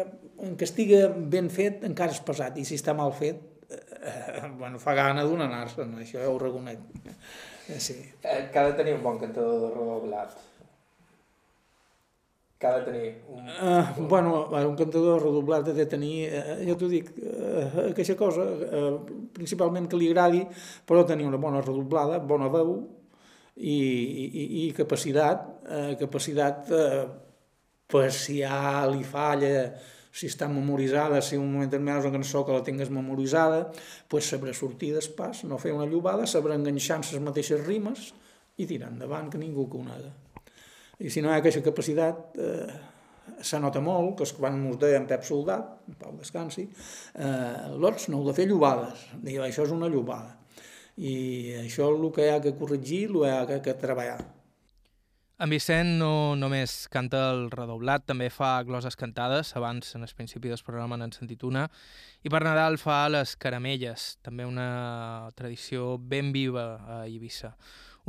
[0.00, 0.06] eh,
[0.46, 1.02] en que estigui
[1.34, 3.40] ben fet encara és pesat, i si està mal fet,
[4.02, 6.84] eh, bueno, fa gana d'un anar-se'n, això ja ho reconec.
[7.68, 7.98] Eh, sí.
[8.22, 10.36] Eh, que ha de tenir un bon cantador de redoblat.
[12.58, 13.46] Que ha de tenir un...
[13.46, 18.46] Uh, bueno, un cantador redoblat ha de tenir, uh, ja t'ho dic, uh, aquesta cosa,
[18.48, 18.96] uh,
[19.36, 20.42] principalment que li agradi,
[20.88, 22.74] però tenir una bona redoblada, bona veu
[23.58, 27.06] i, i, i capacitat, uh, capacitat uh,
[27.88, 29.70] per si ja li falla,
[30.18, 33.68] si està memoritzada, si en un moment determinat és una cançó que la tingues memoritzada,
[34.10, 38.10] pues sabrà sortir d'espàs, no fer una llobada, sabrà enganxar les mateixes rimes
[38.58, 40.10] i tirar endavant, que ningú que ho nega.
[40.98, 42.78] I si no hi ha aquesta capacitat, eh,
[43.46, 46.66] se nota molt, que és quan ens deia en Pep Soldat, en Pau Descansi,
[47.14, 50.34] eh, l'Ots no heu de fer llobades, diu, això és una llobada.
[50.98, 51.14] I
[51.60, 54.18] això és el que hi ha que corregir, el que hi ha que treballar.
[55.38, 60.50] En Vicent no només canta el redoblat, també fa gloses cantades, abans en el principi
[60.50, 61.68] del programa n'han sentit una,
[62.26, 67.52] i per Nadal fa les caramelles, també una tradició ben viva a Eivissa.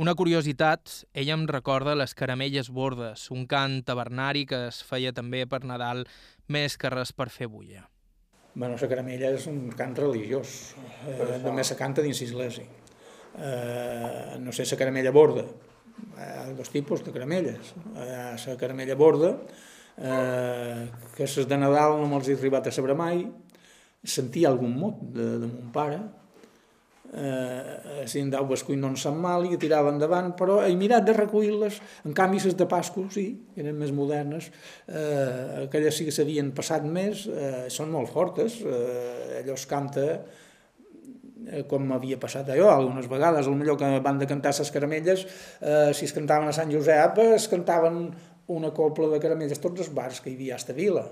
[0.02, 5.46] Una curiositat, ella em recorda les caramelles bordes, un cant tabernari que es feia també
[5.46, 6.08] per Nadal
[6.50, 7.86] més que res per fer bulla.
[8.56, 10.74] Bueno, la caramella és un cant religiós,
[11.06, 12.66] eh, només se canta dins l'església.
[13.38, 15.46] Eh, no sé, la caramella borda,
[16.16, 17.74] hi ha dos tipus de caramelles.
[17.96, 19.34] Hi ha la caramella borda,
[19.96, 23.26] eh, que les de Nadal no me'ls he arribat a saber mai,
[24.04, 26.00] sentia algun mot de, de mon pare,
[27.12, 31.06] eh, si en dau bescuit no en sap mal i tirava endavant, però he mirat
[31.06, 33.26] de recollir-les, en canvi les de Pasco sí,
[33.56, 34.50] eren més modernes,
[34.88, 40.06] eh, aquelles sí que s'havien passat més, eh, són molt fortes, eh, allò es canta
[40.10, 40.48] eh,
[41.70, 45.26] com m'havia passat a jo algunes vegades, el millor que van de cantar les caramelles,
[45.60, 48.10] eh, si es cantaven a Sant Josep, es cantaven
[48.50, 49.60] una copla de caramelles.
[49.62, 51.06] Tots els bars que hi havia a esta vila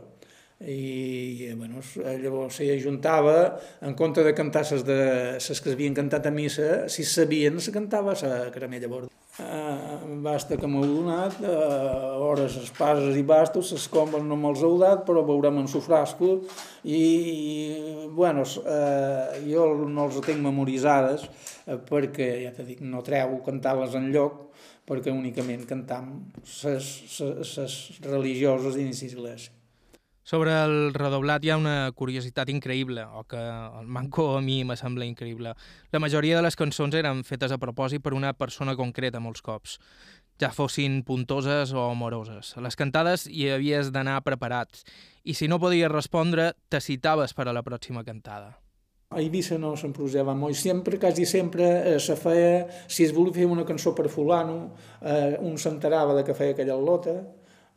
[0.59, 1.79] i bueno,
[2.19, 6.89] llavors s'hi ajuntava en compte de cantar ses, de, ses que havien cantat a missa
[6.91, 9.13] si sabien se cantava la caramella borda.
[9.39, 14.75] Uh, basta que m'heu donat uh, hores espases i bastos les combes no me'ls heu
[14.81, 16.41] dat però veurem en su frasco.
[16.83, 23.05] I, i bueno, uh, jo no els tinc memoritzades uh, perquè ja t'he dit, no
[23.07, 24.49] treu cantar-les en lloc
[24.91, 26.11] perquè únicament cantam
[26.65, 26.91] les
[28.09, 29.58] religioses dins l'església
[30.29, 34.77] sobre el redoblat hi ha una curiositat increïble, o que el manco a mi me
[34.77, 35.55] sembla increïble.
[35.95, 39.79] La majoria de les cançons eren fetes a propòsit per una persona concreta molts cops,
[40.39, 42.53] ja fossin puntoses o amoroses.
[42.59, 44.85] A les cantades hi havies d'anar preparats,
[45.25, 48.59] i si no podies respondre, te citaves per a la pròxima cantada.
[49.09, 53.49] A Eivissa no s'emprosava molt, sempre, quasi sempre, eh, se feia, si es volia fer
[53.49, 57.17] una cançó per fulano, eh, un s'enterava de que feia aquella lota,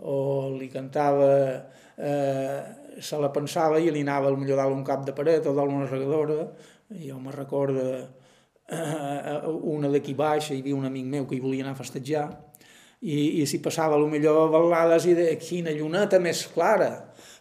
[0.01, 1.31] o li cantava
[2.01, 2.61] eh,
[2.99, 5.89] se la pensava i li anava millor dalt un cap de paret o dalt una
[5.89, 6.45] regadora.
[6.91, 7.85] Jo me recordo
[8.67, 9.37] eh,
[9.75, 12.25] una d'aquí baix, hi havia un amic meu que hi volia anar a festejar,
[13.01, 16.91] i, i si passava a lo millor balades i de quina lluneta més clara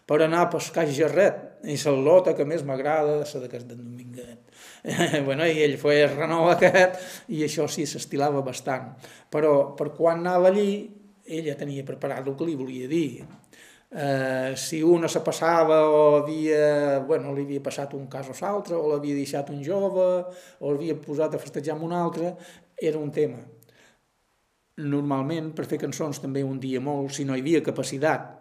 [0.09, 4.39] per anar a pescar gerret i la lota que més m'agrada la d'aquest Dominguet.
[5.27, 8.95] bueno, i ell feia el renou aquest i això sí s'estilava bastant.
[9.29, 10.89] Però per quan anava allí,
[11.25, 13.21] ella tenia preparat el que li volia dir
[13.91, 18.75] eh, si una se passava o havia, bueno, li havia passat un cas o l'altre,
[18.75, 20.07] o l'havia deixat un jove,
[20.59, 22.35] o l'havia posat a festejar amb un altre,
[22.77, 23.41] era un tema.
[24.81, 28.31] Normalment, per fer cançons també un dia molt, si no hi havia capacitat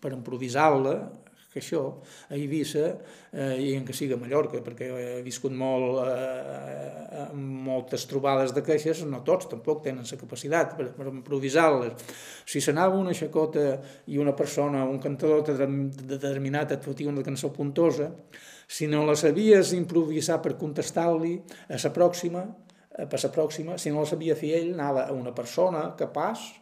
[0.00, 0.94] per improvisar-la,
[1.50, 1.82] que això,
[2.30, 2.84] a Eivissa,
[3.32, 8.62] eh, i en que siga a Mallorca, perquè he viscut molt, eh, moltes trobades de
[8.62, 12.14] queixes, no tots tampoc tenen la capacitat per, per improvisar-les.
[12.46, 18.12] Si s'anava una xacota i una persona, un cantador determinat et fotia una cançó puntosa,
[18.70, 21.34] si no la sabies improvisar per contestar-li
[21.66, 22.46] a la pròxima,
[22.94, 26.59] a la pròxima, si no la sabia fer ell, anava a una persona capaç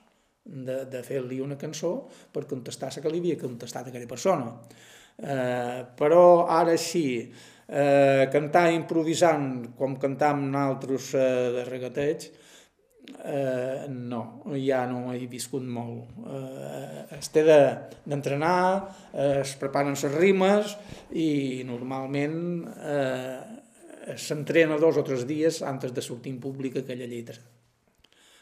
[0.49, 1.93] de, de fer-li una cançó
[2.33, 4.51] per contestar la que li havia contestat a aquella persona.
[5.19, 7.07] Eh, però ara sí,
[7.67, 12.29] eh, cantar improvisant com cantam nosaltres eh, de regateig,
[13.25, 14.23] eh, no,
[14.57, 16.17] ja no he viscut molt.
[16.25, 20.75] Eh, es té d'entrenar, de, eh, es preparen les rimes
[21.13, 22.41] i normalment
[22.79, 27.43] eh, s'entrena dos o tres dies antes de sortir en públic aquella lletra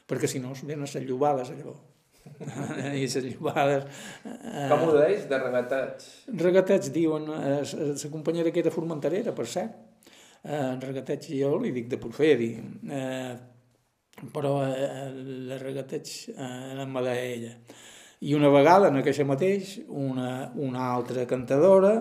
[0.07, 1.95] perquè si no es venen les llobades llavors.
[2.93, 3.87] I les llobades...
[4.27, 6.07] Eh, Com ho deies, de regateig?
[6.43, 9.77] Regateig, diuen, eh, la companyera que era formentarera, per cert.
[10.47, 12.53] Eh, regateig jo li dic de porferi,
[12.93, 13.35] eh,
[14.33, 15.11] però eh,
[15.51, 17.57] la regateig eh, em va ella.
[18.27, 21.93] I una vegada, en aquella mateix, una, una altra cantadora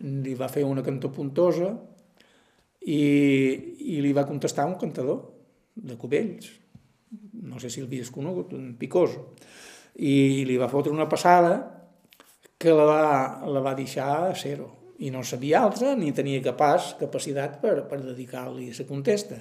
[0.00, 1.70] li va fer una cantó puntosa
[2.80, 3.02] i,
[3.94, 5.20] i li va contestar un cantador
[5.76, 6.50] de Cubells,
[7.42, 9.34] no sé si el havies conegut, un Picoso
[9.96, 11.54] i li va fotre una passada
[12.60, 13.06] que la va,
[13.48, 18.02] la va deixar a zero i no sabia altra ni tenia capaç, capacitat per, per
[18.02, 19.38] dedicar-li la contesta.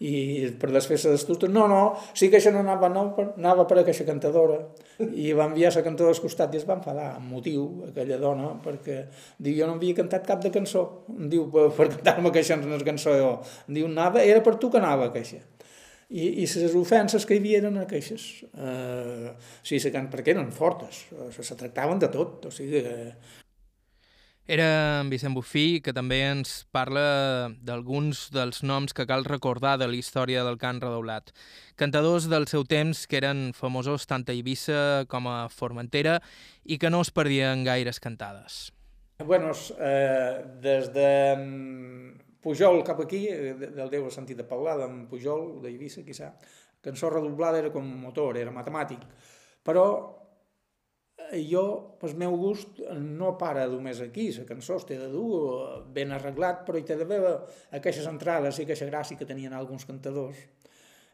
[0.00, 1.82] I per desfer-se d'estut, no, no,
[2.16, 3.04] sí que això no anava, no,
[3.36, 4.56] anava per aquesta cantadora.
[5.04, 8.54] I va enviar la cantadora al costat i es va enfadar, amb motiu, aquella dona,
[8.64, 9.02] perquè
[9.36, 10.86] diu, jo no havia cantat cap de cançó.
[11.08, 12.56] Diu, per, per cantar-me aquesta
[12.88, 13.34] cançó, jo.
[13.68, 15.53] Diu, anava, era per tu que anava aquesta
[16.14, 18.44] i, i les ofenses que hi havia eren aquestes.
[18.54, 19.32] Eh,
[19.66, 22.84] sí, perquè eren fortes, se, se tractaven de tot, o sigui...
[22.84, 23.40] Eh...
[24.46, 29.88] Era en Vicent Bufí, que també ens parla d'alguns dels noms que cal recordar de
[29.88, 31.32] la història del cant redoblat.
[31.80, 36.18] Cantadors del seu temps que eren famosos tant a Eivissa com a Formentera
[36.62, 38.68] i que no es perdien gaires cantades.
[39.24, 45.06] Bueno, eh, des de mm, Pujol cap aquí, eh, del he sentit de parlar d'en
[45.08, 46.34] Pujol, d'Eivissa, quizà,
[46.84, 49.06] cançó redoblada era com motor, era matemàtic,
[49.64, 49.86] però
[51.32, 56.12] jo, pel meu gust, no para només aquí, la cançó es té de dur ben
[56.12, 57.20] arreglat, però hi té d'haver
[57.78, 60.36] aquestes entrades i aquesta gràcia que tenien alguns cantadors,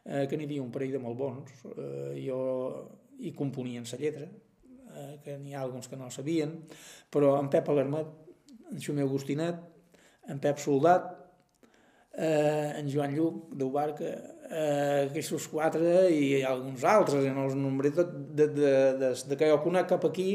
[0.05, 2.41] eh, que n'hi havia un parell de molt bons, eh, jo
[3.19, 6.57] hi componien la lletra, eh, que n'hi ha alguns que no sabien,
[7.09, 8.07] però en Pep Alarmet,
[8.71, 9.55] en Xumeu Agustinet,
[10.27, 11.20] en Pep Soldat,
[12.17, 14.11] eh, en Joan Lluc, d'Ubarca,
[14.49, 19.49] eh, aquests quatre i alguns altres, no els nombré tot, de, de, de, de que
[19.51, 20.29] jo conec cap aquí,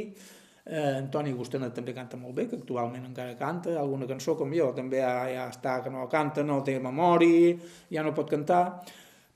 [0.64, 4.72] eh, Antoni Agustanet també canta molt bé, que actualment encara canta, alguna cançó com jo,
[4.76, 7.56] també ja, ja està que no canta, no té memòria,
[7.92, 8.62] ja no pot cantar,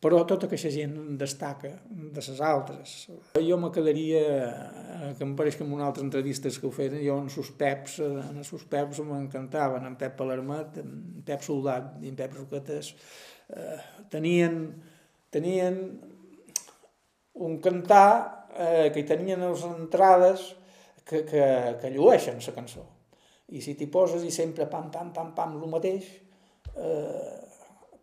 [0.00, 2.92] però tota aquesta gent destaca de les altres.
[3.36, 6.96] Jo me quedaria, eh, que em pareix que en una altra entrevista que ho feien,
[7.04, 12.08] jo en sus peps, en sus peps m'encantaven, en Pep Palermet, en Pep Soldat i
[12.08, 12.94] en Pep Roquetes,
[13.52, 13.76] eh,
[14.08, 14.62] tenien,
[15.28, 15.82] tenien
[17.34, 20.46] un cantar eh, que hi tenien les entrades
[21.04, 21.44] que, que,
[21.82, 22.86] que llueixen la cançó.
[23.52, 26.08] I si t'hi poses i sempre pam, pam, pam, pam, el mateix,
[26.72, 27.38] eh,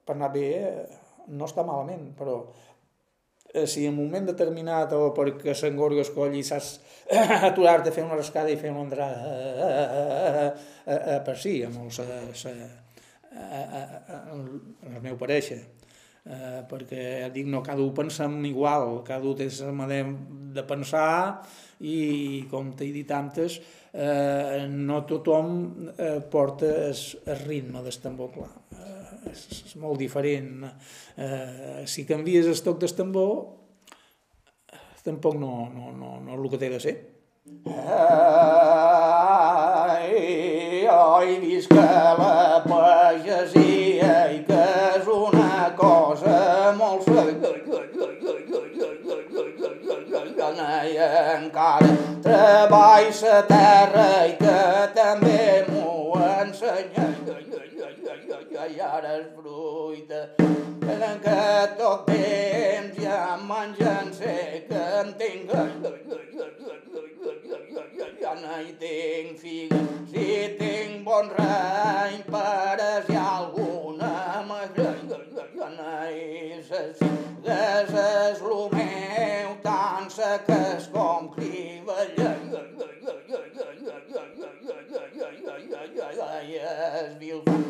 [0.06, 2.40] per anar bé, eh, no està malament, però
[3.54, 6.78] eh, si en un moment determinat o perquè s'engorga el coll i saps
[7.50, 10.52] aturar-te fer una rascada i fer una entrada eh,
[10.98, 12.54] eh, per si, amb el, sa, sa,
[13.38, 15.63] el meu pareixer.
[16.28, 20.12] Eh, perquè dic, no, cada un pensem igual, cada un té la manera
[20.58, 21.40] de pensar
[21.80, 23.62] i com t'he dit antes,
[23.94, 25.54] eh, no tothom
[25.96, 28.52] eh, porta el ritme del tambor clar.
[29.28, 30.66] Eh, és, és molt diferent.
[31.18, 33.36] Eh, si canvies el toc del tambor,
[35.08, 36.96] tampoc no, no, no, no és el que té de ser.
[38.68, 38.88] Ai,
[40.92, 41.88] oi, visca
[42.20, 44.66] la pagesia i que
[44.98, 46.36] és una cosa
[46.76, 47.08] molt
[51.38, 51.88] encara
[52.24, 54.60] treball sa terra i que
[54.98, 57.08] també m'ho ensenya
[58.65, 60.20] i ara és fruita
[61.24, 61.41] que
[61.78, 65.52] tot temps ja menjant sé que en tinc
[68.22, 70.26] ja no hi tinc figa si
[70.62, 74.96] tinc bon rany per si alguna magra
[75.60, 76.82] ja no hi se
[77.58, 82.34] és lo meu tant seques com crivella
[86.58, 87.66] es vil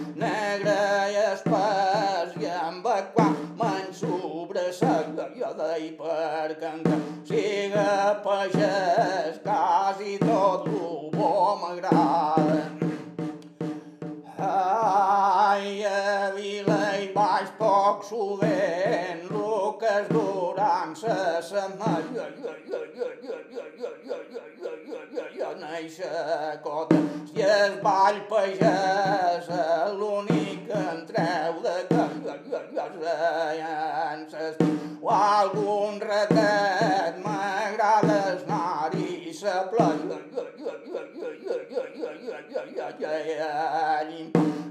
[0.57, 6.99] negre i espès i amb quan me'n sobresaga jo d'ahir per cantar.
[7.27, 12.63] Siga pagès quasi tot lo bo m'agrada.
[14.39, 16.96] Ai, a vila i
[17.59, 22.27] poc sovint, lo que és durant sa setmana.
[25.57, 26.97] Néixer cota,
[27.29, 29.47] si es ball pagès,
[29.99, 31.77] l'únic que en treu de
[34.27, 34.55] criances.
[35.01, 36.76] O algun ratet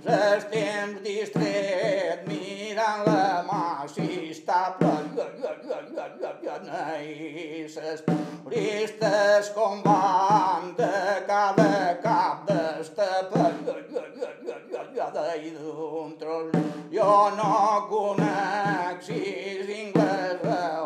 [0.07, 4.61] Els temps distret mirant la mà si està
[7.03, 10.93] i ses turistes com van de
[11.27, 13.51] cada cap d'estapa
[17.37, 20.41] no conec sis inglès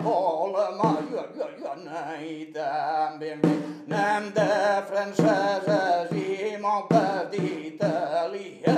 [0.05, 0.16] o
[0.55, 0.93] la mà
[2.21, 4.49] i també anem de
[4.91, 6.57] franceses i
[7.33, 8.77] d'italià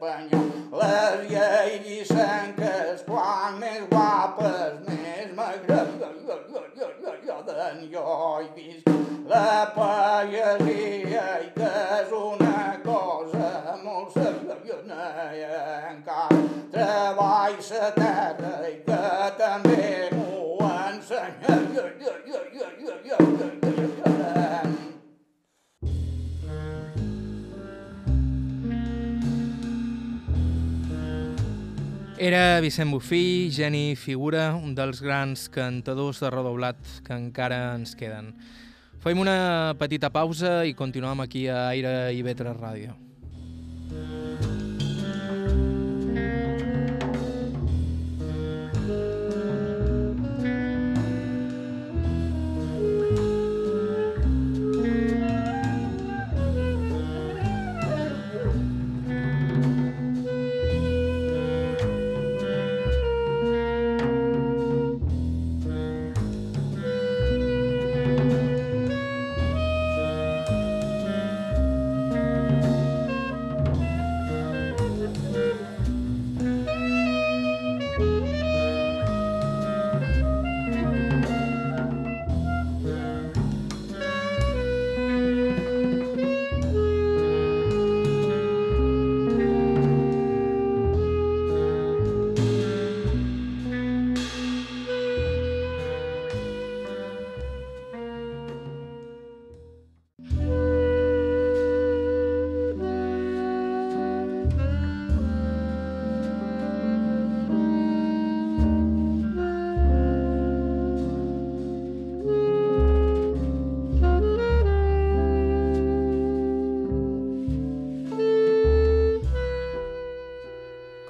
[0.00, 0.40] i.
[0.80, 6.53] Les lleivissenques, quan més guapes, més m'agraden
[7.42, 8.88] he vist
[9.26, 15.44] la pagesia i que és una cosa molt seriona i
[15.90, 16.42] encara
[16.76, 19.04] treball sa terra i que
[19.38, 21.54] també m'ho ensenya.
[32.24, 38.30] Era Vicent Bufí, geni figura, un dels grans cantadors de redoblat que encara ens queden.
[39.04, 42.96] Fem una petita pausa i continuem aquí a Aire i Vetre Ràdio.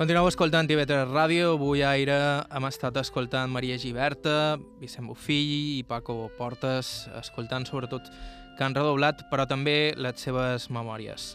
[0.05, 1.55] Continueu escoltant TV3 Ràdio.
[1.55, 2.17] Avui a Aire
[2.53, 8.11] hem estat escoltant Maria Giberta, Vicent Bofill i Paco Portes, escoltant sobretot
[8.59, 11.31] que han redoblat, però també les seves memòries.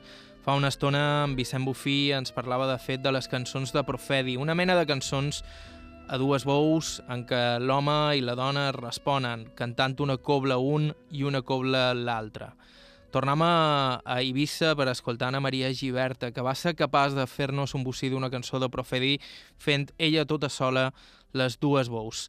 [0.46, 4.38] Fa una estona en Vicent Bufí ens parlava de fet de les cançons de Profedi,
[4.38, 5.42] una mena de cançons
[6.06, 11.26] a dues veus en què l'home i la dona responen, cantant una cobla un i
[11.26, 12.54] una cobla l'altra.
[13.10, 17.74] Tornem a, a Eivissa per escoltar Ana Maria Giberta, que va ser capaç de fer-nos
[17.74, 19.16] un bocí d'una cançó de Profedi
[19.58, 20.92] fent ella tota sola
[21.34, 22.28] les dues veus.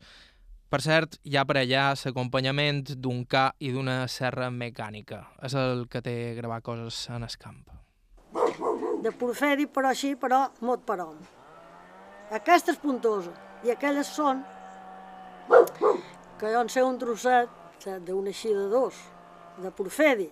[0.73, 5.21] Per cert, hi ha per allà l'acompanyament d'un ca i d'una serra mecànica.
[5.45, 7.61] És el que té gravar coses en el camp.
[9.05, 11.21] De Porfedi, però així, però mot per hom.
[12.33, 13.35] Aquesta és puntosa
[13.67, 14.45] i aquelles són
[16.41, 18.97] que jo en sé un trosset d'un així de dos,
[19.61, 20.31] de Porfedi,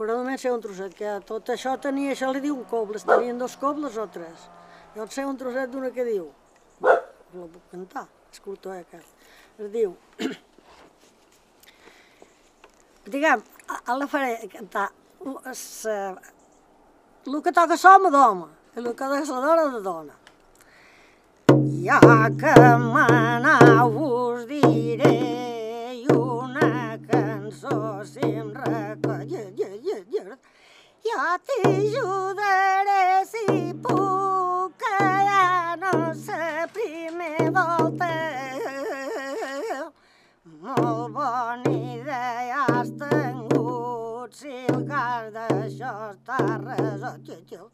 [0.00, 3.36] però només sé un trosset, que tot això tenia, això li diu un cobles, tenien
[3.36, 4.48] dos cobles o tres.
[4.94, 6.30] Jo sé un trosset d'una que diu,
[6.80, 6.94] la
[7.36, 9.04] puc cantar, escolta eh, aquest,
[9.60, 9.92] es diu,
[13.12, 13.44] diguem,
[13.76, 14.88] a la faré cantar,
[15.20, 15.36] el
[17.44, 18.48] que toca som d'home,
[18.80, 20.16] el que toca la dona de dona.
[21.84, 22.00] Ja
[22.40, 25.12] que m'anau us diré
[26.16, 28.48] una cançó si em
[30.10, 30.38] recollir
[31.02, 38.10] jo t'ajudaré si puc, que ja no sé primer volta.
[40.60, 47.72] Molt bona idea has tingut, si el cas d'això està resolt,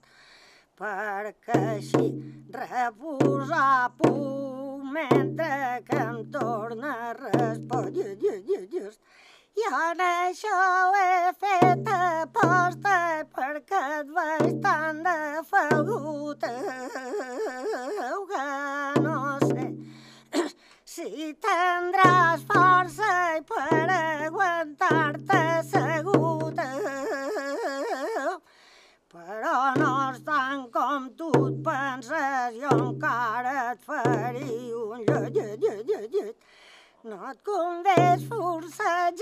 [0.77, 2.07] perquè així
[2.53, 8.17] reposar puc mentre que em torna a respondre.
[9.57, 10.57] I en això
[11.01, 12.97] he fet aposta
[13.37, 15.15] perquè et veig tan de
[15.51, 16.43] falgut
[18.31, 18.43] que
[19.07, 19.65] no sé
[20.97, 23.15] si tindràs força
[23.49, 26.61] per aguantar-te assegut.
[29.17, 35.89] Però no és tant com tu et penses, jo encara et faria un llet, llet,
[35.89, 36.46] llet, llet
[37.07, 39.13] no et convé esforçar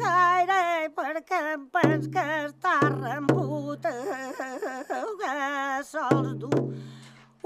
[0.00, 3.86] gaire perquè em pens que estàs remput
[5.22, 5.36] que
[5.90, 6.50] sols du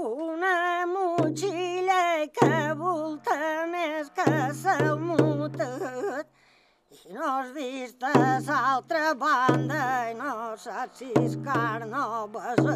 [0.07, 0.57] una
[0.91, 2.01] motxilla
[2.39, 3.37] que volta
[3.71, 4.33] més que
[4.63, 9.81] salmut i no has vist a l'altra banda
[10.11, 10.35] i no
[10.65, 12.75] saps si és carn o besa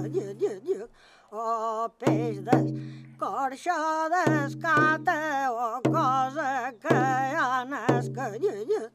[1.31, 3.81] o peix d'escorxó
[4.13, 5.19] d'escata
[5.51, 7.63] o cosa que ha
[7.97, 8.91] escollit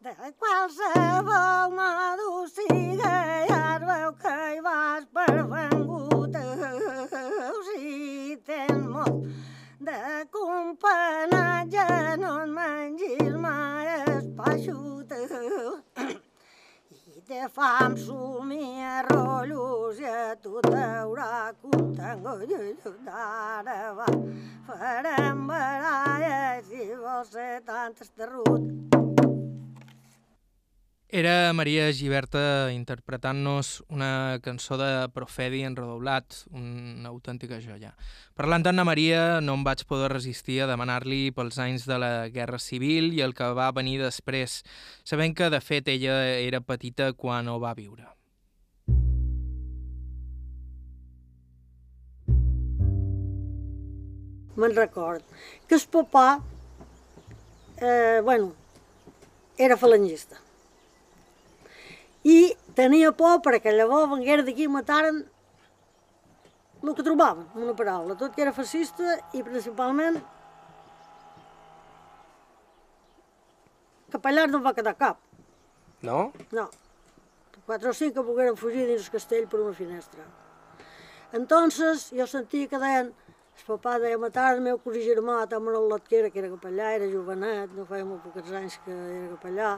[0.00, 3.14] de qualsevol modo siga
[3.48, 6.36] ja es veu que hi vas per vengut.
[7.66, 9.26] Si tens molt
[9.88, 9.98] de
[10.36, 11.88] companatge
[12.22, 15.12] no et mengis mai espaixut
[17.28, 17.94] de fam
[18.54, 21.30] i a tu t'haurà
[21.62, 22.52] contengut
[23.06, 24.06] d'ara va
[24.68, 28.95] farem baralla si vols ser tan esterrut.
[31.08, 37.92] Era Maria Giberta interpretant-nos una cançó de Profedi en redoblat, una autèntica joia.
[38.34, 42.58] Parlant d'Anna Maria, no em vaig poder resistir a demanar-li pels anys de la Guerra
[42.58, 44.64] Civil i el que va venir després,
[45.06, 48.10] sabent que, de fet, ella era petita quan ho va viure.
[54.56, 55.22] Me'n record
[55.68, 56.40] que el papà,
[57.78, 58.50] eh, bueno,
[59.56, 60.42] era falangista
[62.26, 62.38] i
[62.74, 65.24] tenia por perquè llavors venguera d'aquí i mataren
[66.86, 70.20] el que trobaven, una paraula, tot que era fascista i principalment
[74.12, 75.18] capellars no va quedar cap.
[76.06, 76.32] No?
[76.54, 76.68] No.
[77.66, 80.26] Quatre o cinc que pogueren fugir dins el castell per una finestra.
[81.34, 83.10] Entonces, jo sentia que deien,
[83.56, 87.08] el papà deia matar el meu cosí germà, tant Manol Lotquera, que era capellà, era
[87.10, 89.72] jovenet, no feia molt pocs anys que era capellà,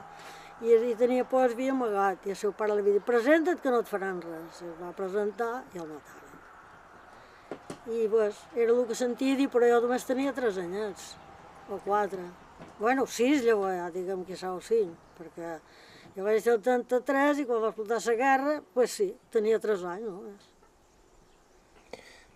[0.62, 3.62] i, i tenia por, es havia amagat, i el seu pare li havia dit, presenta't
[3.62, 4.62] que no et faran res.
[4.62, 6.24] I es va presentar i el mataren.
[7.88, 11.14] I pues, era el que sentia dir, però jo només tenia tres anyets,
[11.70, 12.24] o quatre.
[12.78, 15.56] Bueno, sis llavors ja, diguem que o cinc, perquè
[16.16, 19.84] jo vaig ser el 33 i quan va explotar la guerra, pues sí, tenia tres
[19.86, 20.48] anys només.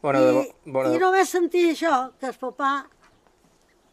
[0.03, 2.73] Bueno, I, de, bueno, I només sentia això, que el papà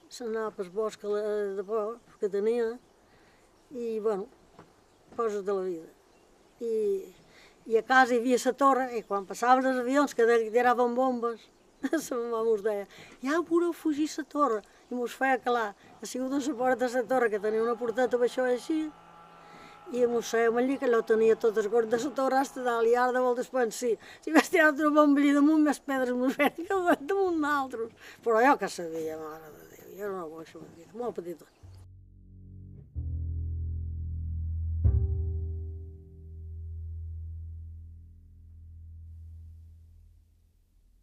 [0.09, 2.71] s'anava pel bosc de por que tenia,
[3.71, 4.27] i, bueno,
[5.15, 5.87] coses de la vida.
[6.59, 6.73] I,
[7.69, 11.43] i a casa hi havia la torre, i quan passaven els avions que tiraven bombes,
[11.91, 12.87] la mama mos deia,
[13.23, 15.69] ja podeu fugir la torre, i mos feia calar.
[16.01, 18.81] Ha sigut a la porta de la torre, que tenia una porteta això així,
[19.91, 22.89] i mos fèiem allí, que allò tenia tot el gord de la torre, hasta dalt,
[22.89, 26.35] i ara de voltes pensar, si vas tirar una bomba allí damunt, més pedres mos
[26.37, 28.11] feien que damunt d'altres.
[28.25, 30.61] Però jo que sabia, mare de Déu, jo era una boixa
[30.93, 31.58] molt petita.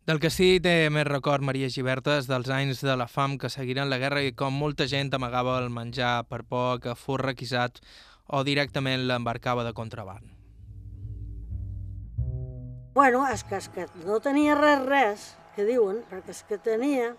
[0.06, 3.48] Del que sí té més record Maria Giberta és dels anys de la fam que
[3.50, 7.80] seguiren la guerra i com molta gent amagava el menjar per por que fos requisat
[8.30, 10.30] o directament l'embarcava de contraband.
[12.94, 15.26] Bueno, és que, és que no tenia res, res,
[15.56, 17.10] que diuen, perquè és que tenia,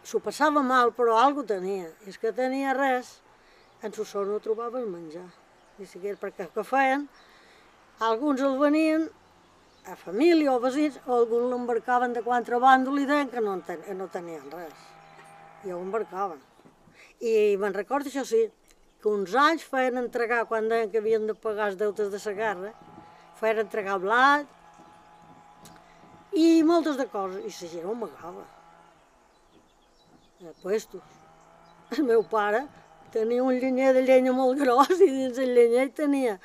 [0.00, 1.92] s'ho passava mal, però algo tenia.
[2.06, 3.18] I és que tenia res,
[3.84, 5.28] en su sol no trobava el menjar.
[5.76, 7.04] I si perquè que feien,
[8.00, 9.10] alguns el venien
[9.86, 14.44] a família o veïns, alguns l'embarcaven de contrabando i deien que no, ten, no tenien
[14.50, 14.86] res.
[15.64, 16.40] I ho embarcaven.
[17.20, 18.44] I me'n recordo, això sí,
[19.02, 22.36] que uns anys feien entregar, quan deien que havien de pagar els deutes de la
[22.40, 22.72] guerra,
[23.38, 24.46] feien entregar blat
[26.34, 28.44] i moltes de coses, i la gent ho amagava.
[30.38, 31.02] A puestos.
[31.96, 32.66] El meu pare
[33.12, 36.36] tenia un llenyer de llenya molt gros i dins el llenyer tenia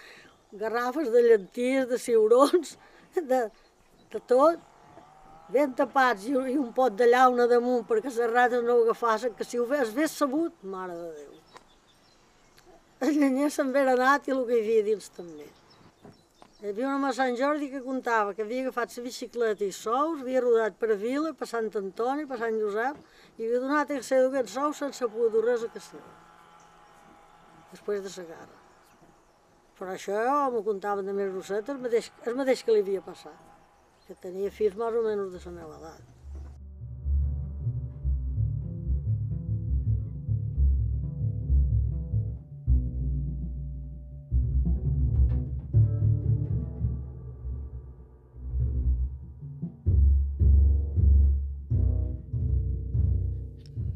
[0.54, 2.78] garrafes de llenties, de ciurons,
[3.32, 3.42] de,
[4.14, 4.62] de tot,
[5.54, 9.36] ben tapats i, i un pot de llauna damunt perquè les rates no ho agafassin,
[9.38, 11.34] que si ho hagués sabut, mare de Déu.
[13.04, 15.50] El llenyer se'n ve anat i el que hi havia dins també.
[16.62, 20.22] Hi havia una a Sant Jordi que contava que havia agafat la bicicleta i sous,
[20.22, 23.02] havia rodat per Vila, per Sant Antoni, per Sant Josep,
[23.36, 26.14] i havia donat a ser duguet sous sense poder res a Castelló.
[27.74, 28.63] Després de la guerra.
[29.80, 30.18] Però això
[30.54, 33.54] m'ho contaven de més Roseta, el mateix, el mateix que li havia passat,
[34.08, 36.13] que tenia fills més o menys de la meva edat.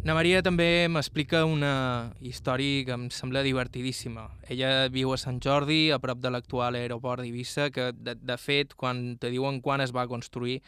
[0.08, 4.30] Na Maria també m'explica una història que em sembla divertidíssima.
[4.48, 8.72] Ella viu a Sant Jordi, a prop de l'actual aeroport d'Eivissa, que de, de fet,
[8.80, 10.62] quan te diuen quan es va construir,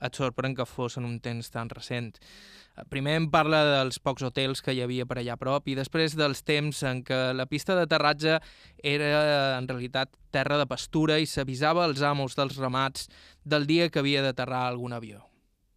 [0.00, 2.16] et sorprèn que fos en un temps tan recent.
[2.88, 6.16] Primer em parla dels pocs hotels que hi havia per allà a prop i després
[6.16, 8.40] dels temps en què la pista d'aterratge
[8.80, 9.12] era
[9.60, 13.10] en realitat terra de pastura i s'avisava als amos dels ramats
[13.44, 15.26] del dia que havia d'aterrar algun avió.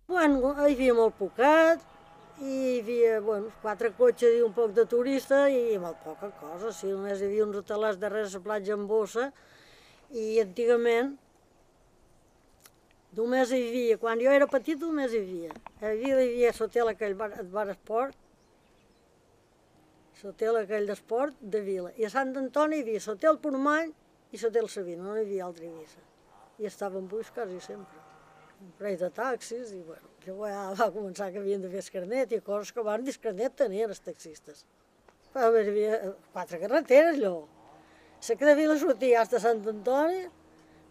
[0.07, 1.83] Bueno, hi havia molt poquet,
[2.39, 6.71] i hi havia bueno, quatre cotxes i un poc de turista i molt poca cosa,
[6.71, 9.25] sí, només hi havia uns hotelers darrere la platja en bossa.
[10.09, 11.17] I antigament
[13.17, 16.91] només hi havia, quan jo era petit només hi havia, hi havia, hi havia l'hotel
[16.93, 18.15] aquell bar, bar esport,
[20.23, 23.91] l'hotel aquell d'esport de Vila, i a Sant Antoni hi havia l'hotel Pormany
[24.31, 26.05] i l'hotel Sabina, no hi havia altra Eivissa,
[26.59, 28.07] i estaven buits quasi sempre.
[28.59, 32.35] Un parell de taxis i bueno, llavors ja va començar que havien de fer escarnet
[32.35, 34.65] i coses que van dir escarnet tenien els taxistes.
[35.33, 36.01] Però hi havia
[36.33, 37.47] quatre carreteres allò.
[38.27, 40.25] La que de Vila sortia hasta Sant Antoni,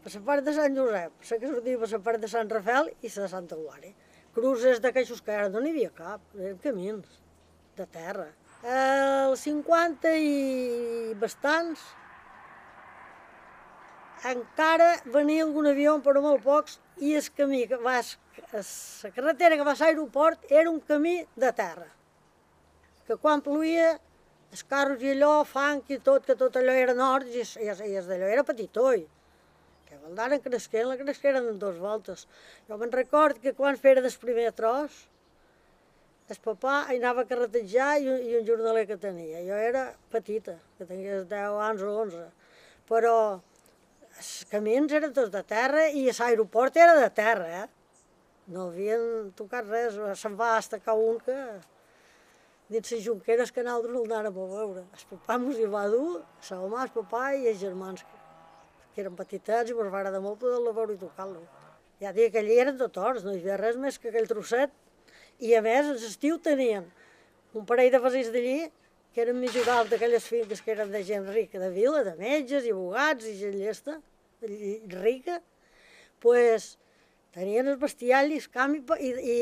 [0.03, 2.93] per la part de Sant Josep, la que sortia per la part de Sant Rafel
[3.03, 3.95] i la de Santa Eulàlia.
[4.35, 7.19] Cruces d'aquestos que ara no n'hi havia cap, eren camins
[7.77, 8.29] de terra.
[8.63, 11.83] El 50 i bastants,
[14.27, 18.01] encara venia algun avió, però molt pocs, i el camí que va,
[18.53, 21.89] la carretera que va a l'aeroport era un camí de terra.
[23.07, 23.99] Que quan plovia,
[24.53, 28.01] els carros i allò, fang i tot, que tot allò era nord i, i, i
[28.09, 29.05] d'allò era petitoi.
[29.89, 32.27] Que Valdaren cresquent, la cresqueren en dues voltes.
[32.69, 35.07] Jo me'n record que quan fera del primer tros,
[36.29, 39.41] el papà anava a carretejar i, un, i un jornaler que tenia.
[39.47, 42.27] Jo era petita, que tenia 10 anys o 11,
[42.89, 43.15] però
[44.19, 47.67] els camins eren tots de terra i l'aeroport era de terra, eh?
[48.53, 51.37] No havien tocat res, se'n va estacar un que
[52.73, 54.85] dins les junqueres que nosaltres no el anàrem a veure.
[54.97, 58.05] El papà mos hi va dur, sa mamà, el papà i els germans,
[58.95, 61.45] que eren petitets i mos va agradar molt poder-lo veure i tocar-lo.
[62.03, 64.75] Ja dia que allí eren tot horts, no hi havia res més que aquell trosset.
[65.45, 66.89] I a més, en l'estiu tenien
[67.55, 68.59] un parell de vesins d'allí
[69.19, 72.71] que eren alts d'aquelles finques que eren de gent rica, de vila, de metges i
[72.71, 73.97] abogats i gent llesta,
[75.03, 75.41] rica,
[76.23, 76.77] pues,
[77.35, 79.39] tenien el bestial i el camp i, i, i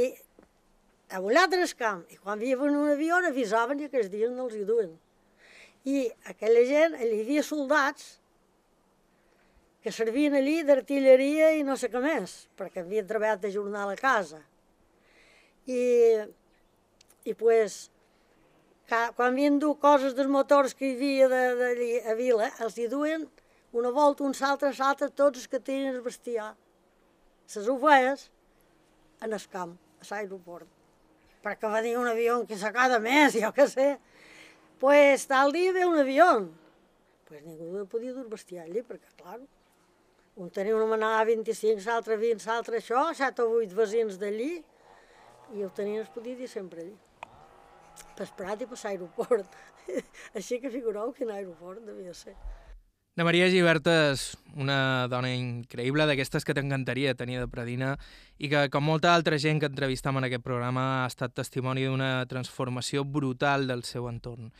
[1.13, 2.07] a un altre camp.
[2.09, 4.95] I quan havien un avió avisaven i aquells dies no els hi duen.
[5.85, 8.15] I aquella gent, hi havia soldats
[9.85, 14.01] que servien allí d'artilleria i no sé què més, perquè havien treballat de jornal a
[14.01, 14.41] casa.
[15.69, 15.85] I,
[17.29, 17.91] i pues,
[18.87, 23.27] quan havien dut coses dels motors que hi havia de, a Vila, els hi duen
[23.75, 26.53] una volta, un saltre, saltre, tots els que tenen el bestiar.
[27.55, 28.29] Les ovelles
[29.23, 30.69] en el camp, a l'aeroport.
[31.43, 33.89] Perquè dir un avió que s'acaba més, jo què sé.
[34.79, 36.29] Pues tal dia ve un avió.
[37.27, 39.41] Pues ningú podia dur bestiar allí, perquè, clar,
[40.37, 44.53] un tenia una manada 25, l'altre 20, l'altre això, 7 o 8 vecins d'allí,
[45.57, 46.95] i el tenien es podia dir sempre allí
[48.17, 49.59] per Prat i per l'aeroport.
[50.39, 52.37] Així que figureu quin aeroport devia ser.
[53.17, 54.23] De Maria Giberta és
[54.61, 57.95] una dona increïble, d'aquestes que t'encantaria tenir de predina
[58.37, 62.27] i que, com molta altra gent que entrevistam en aquest programa, ha estat testimoni d'una
[62.29, 64.51] transformació brutal del seu entorn.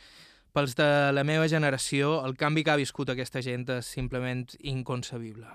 [0.57, 5.45] Pels de la meva generació, el canvi que ha viscut aquesta gent és simplement inconcebible.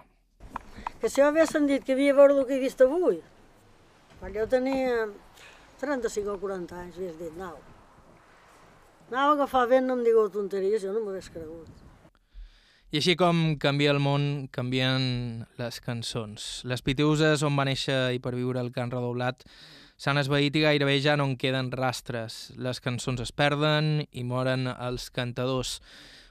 [1.03, 3.18] Que si jo havia sentit que havia veure el que he vist avui,
[4.20, 5.09] quan jo tenia
[5.83, 7.59] 35 o 40 anys, havies dit, nau,
[9.13, 11.69] Anava a agafar vent, no em digueu tonteries, jo no m'ho hagués cregut.
[12.93, 15.03] I així com canvia el món, canvien
[15.59, 16.47] les cançons.
[16.65, 19.45] Les Pitiuses, on va néixer i per viure el cant redoblat,
[20.01, 22.41] s'han esveït i gairebé ja no en queden rastres.
[22.57, 25.77] Les cançons es perden i moren els cantadors.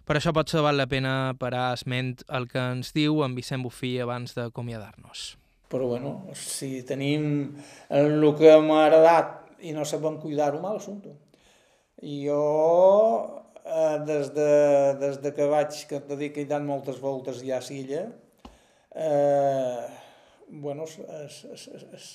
[0.02, 4.00] Per això potser val la pena parar esment el que ens diu en Vicent Bufí
[4.02, 5.36] abans d'acomiadar-nos.
[5.70, 7.52] Però bueno, si tenim
[7.94, 11.14] el que m'ha agradat i no sabem cuidar-ho, mal assumpte.
[12.02, 14.50] Jo, eh, des, de,
[15.00, 18.08] des de que vaig, que dit que he dat moltes voltes ja a Silla,
[18.96, 19.86] eh,
[20.50, 20.98] bueno, es,
[21.54, 22.08] es, es, es,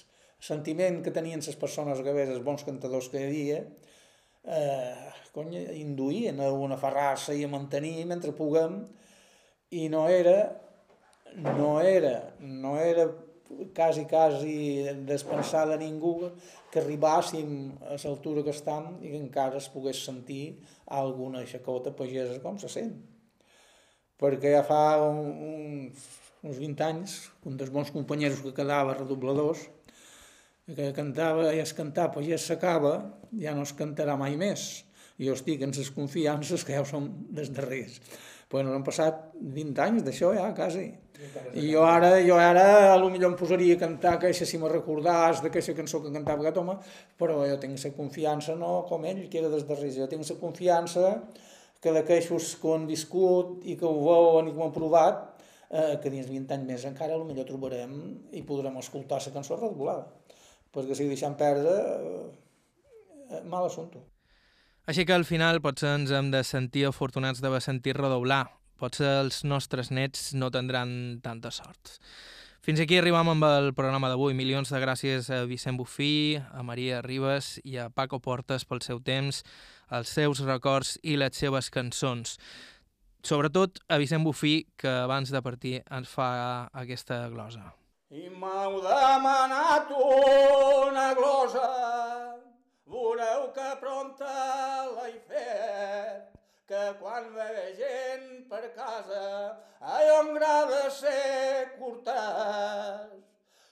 [0.42, 3.60] sentiment que tenien les persones que els bons cantadors que hi havia,
[4.44, 8.82] eh, cony, induïen a una ferrassa i a mantenir mentre puguem,
[9.70, 10.36] i no era,
[11.34, 13.06] no era, no era
[13.74, 14.56] quasi, quasi
[15.06, 16.30] despensar de ningú
[16.72, 22.40] que arribàssim a l'altura que estem i que encara es pogués sentir alguna xacota pagesa
[22.42, 22.96] com se sent.
[24.16, 25.90] Perquè ja fa un,
[26.42, 29.66] uns 20 anys, un dels bons companys que quedava redobladors,
[30.66, 32.96] que cantava i es cantava pagès s'acaba,
[33.38, 34.84] ja no es cantarà mai més.
[35.20, 38.00] Jo estic en les confiances que ja ho som des darrers.
[38.50, 40.86] Bueno, han passat 20 anys d'això ja, quasi.
[41.56, 44.68] I jo ara, jo ara a lo millor em posaria a cantar que si me
[44.70, 46.76] recordàs d'aquesta cançó que cantava aquest home,
[47.18, 50.38] però jo tinc la confiança, no com ell, que era des darrere, jo tinc la
[50.40, 51.06] confiança
[51.82, 55.22] que d'aquestos que ho han viscut i que ho veuen i que ho han provat,
[55.70, 57.96] eh, que dins 20 anys més encara millor trobarem
[58.32, 60.06] i podrem escoltar la cançó redolada.
[60.74, 61.74] Perquè si deixem perdre,
[63.30, 64.04] eh, mal assumpte.
[64.86, 68.44] Així que al final potser ens hem de sentir afortunats d'haver sentit redoblar.
[68.78, 71.96] Potser els nostres nets no tindran tanta sort.
[72.62, 74.36] Fins aquí arribam amb el programa d'avui.
[74.38, 79.02] Milions de gràcies a Vicent Bufí, a Maria Ribes i a Paco Portes pel seu
[79.02, 79.42] temps,
[79.90, 82.38] els seus records i les seves cançons.
[83.26, 86.30] Sobretot a Vicent Bufí, que abans de partir ens fa
[86.70, 87.72] aquesta glosa.
[88.14, 91.70] I m'heu demanat una glosa
[92.86, 94.32] Veureu que pronta
[94.94, 96.36] l'he fet,
[96.70, 99.26] que quan ve gent per casa
[99.80, 103.26] allò agrada ser cortès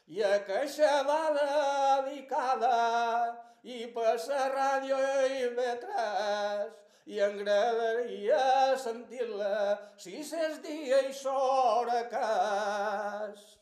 [0.06, 2.76] i aquesta va dedicada
[3.62, 4.98] i la ràdio
[5.38, 6.72] i vetres
[7.06, 13.53] i agradaria sentir-la si s'és dia i s'hora cas.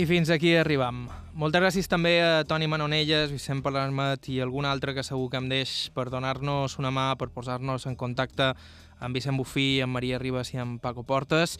[0.00, 1.02] I fins aquí arribam.
[1.36, 5.48] Moltes gràcies també a Toni Manonelles, Vicent Palermet i algun altre que segur que em
[5.50, 8.46] deix per donar-nos una mà, per posar-nos en contacte
[8.96, 11.58] amb Vicent Bufí, amb Maria Ribas i amb Paco Portes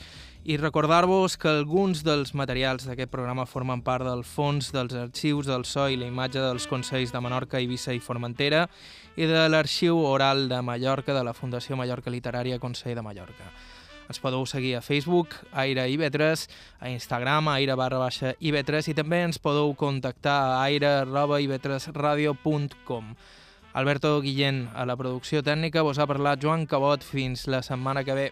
[0.49, 5.67] i recordar-vos que alguns dels materials d'aquest programa formen part del fons dels arxius del
[5.69, 8.71] so i la imatge dels Consells de Menorca, Eivissa i Formentera
[9.21, 13.53] i de l'arxiu oral de Mallorca de la Fundació Mallorca Literària Consell de Mallorca.
[14.11, 16.49] Ens podeu seguir a Facebook, Aire IB3,
[16.83, 23.15] a Instagram, aire barra baixa IB3 i també ens podeu contactar a aire arroba ib3radio.com.
[23.73, 27.07] Alberto Guillén, a la producció tècnica, vos ha parlat Joan Cabot.
[27.07, 28.27] Fins la setmana que ve.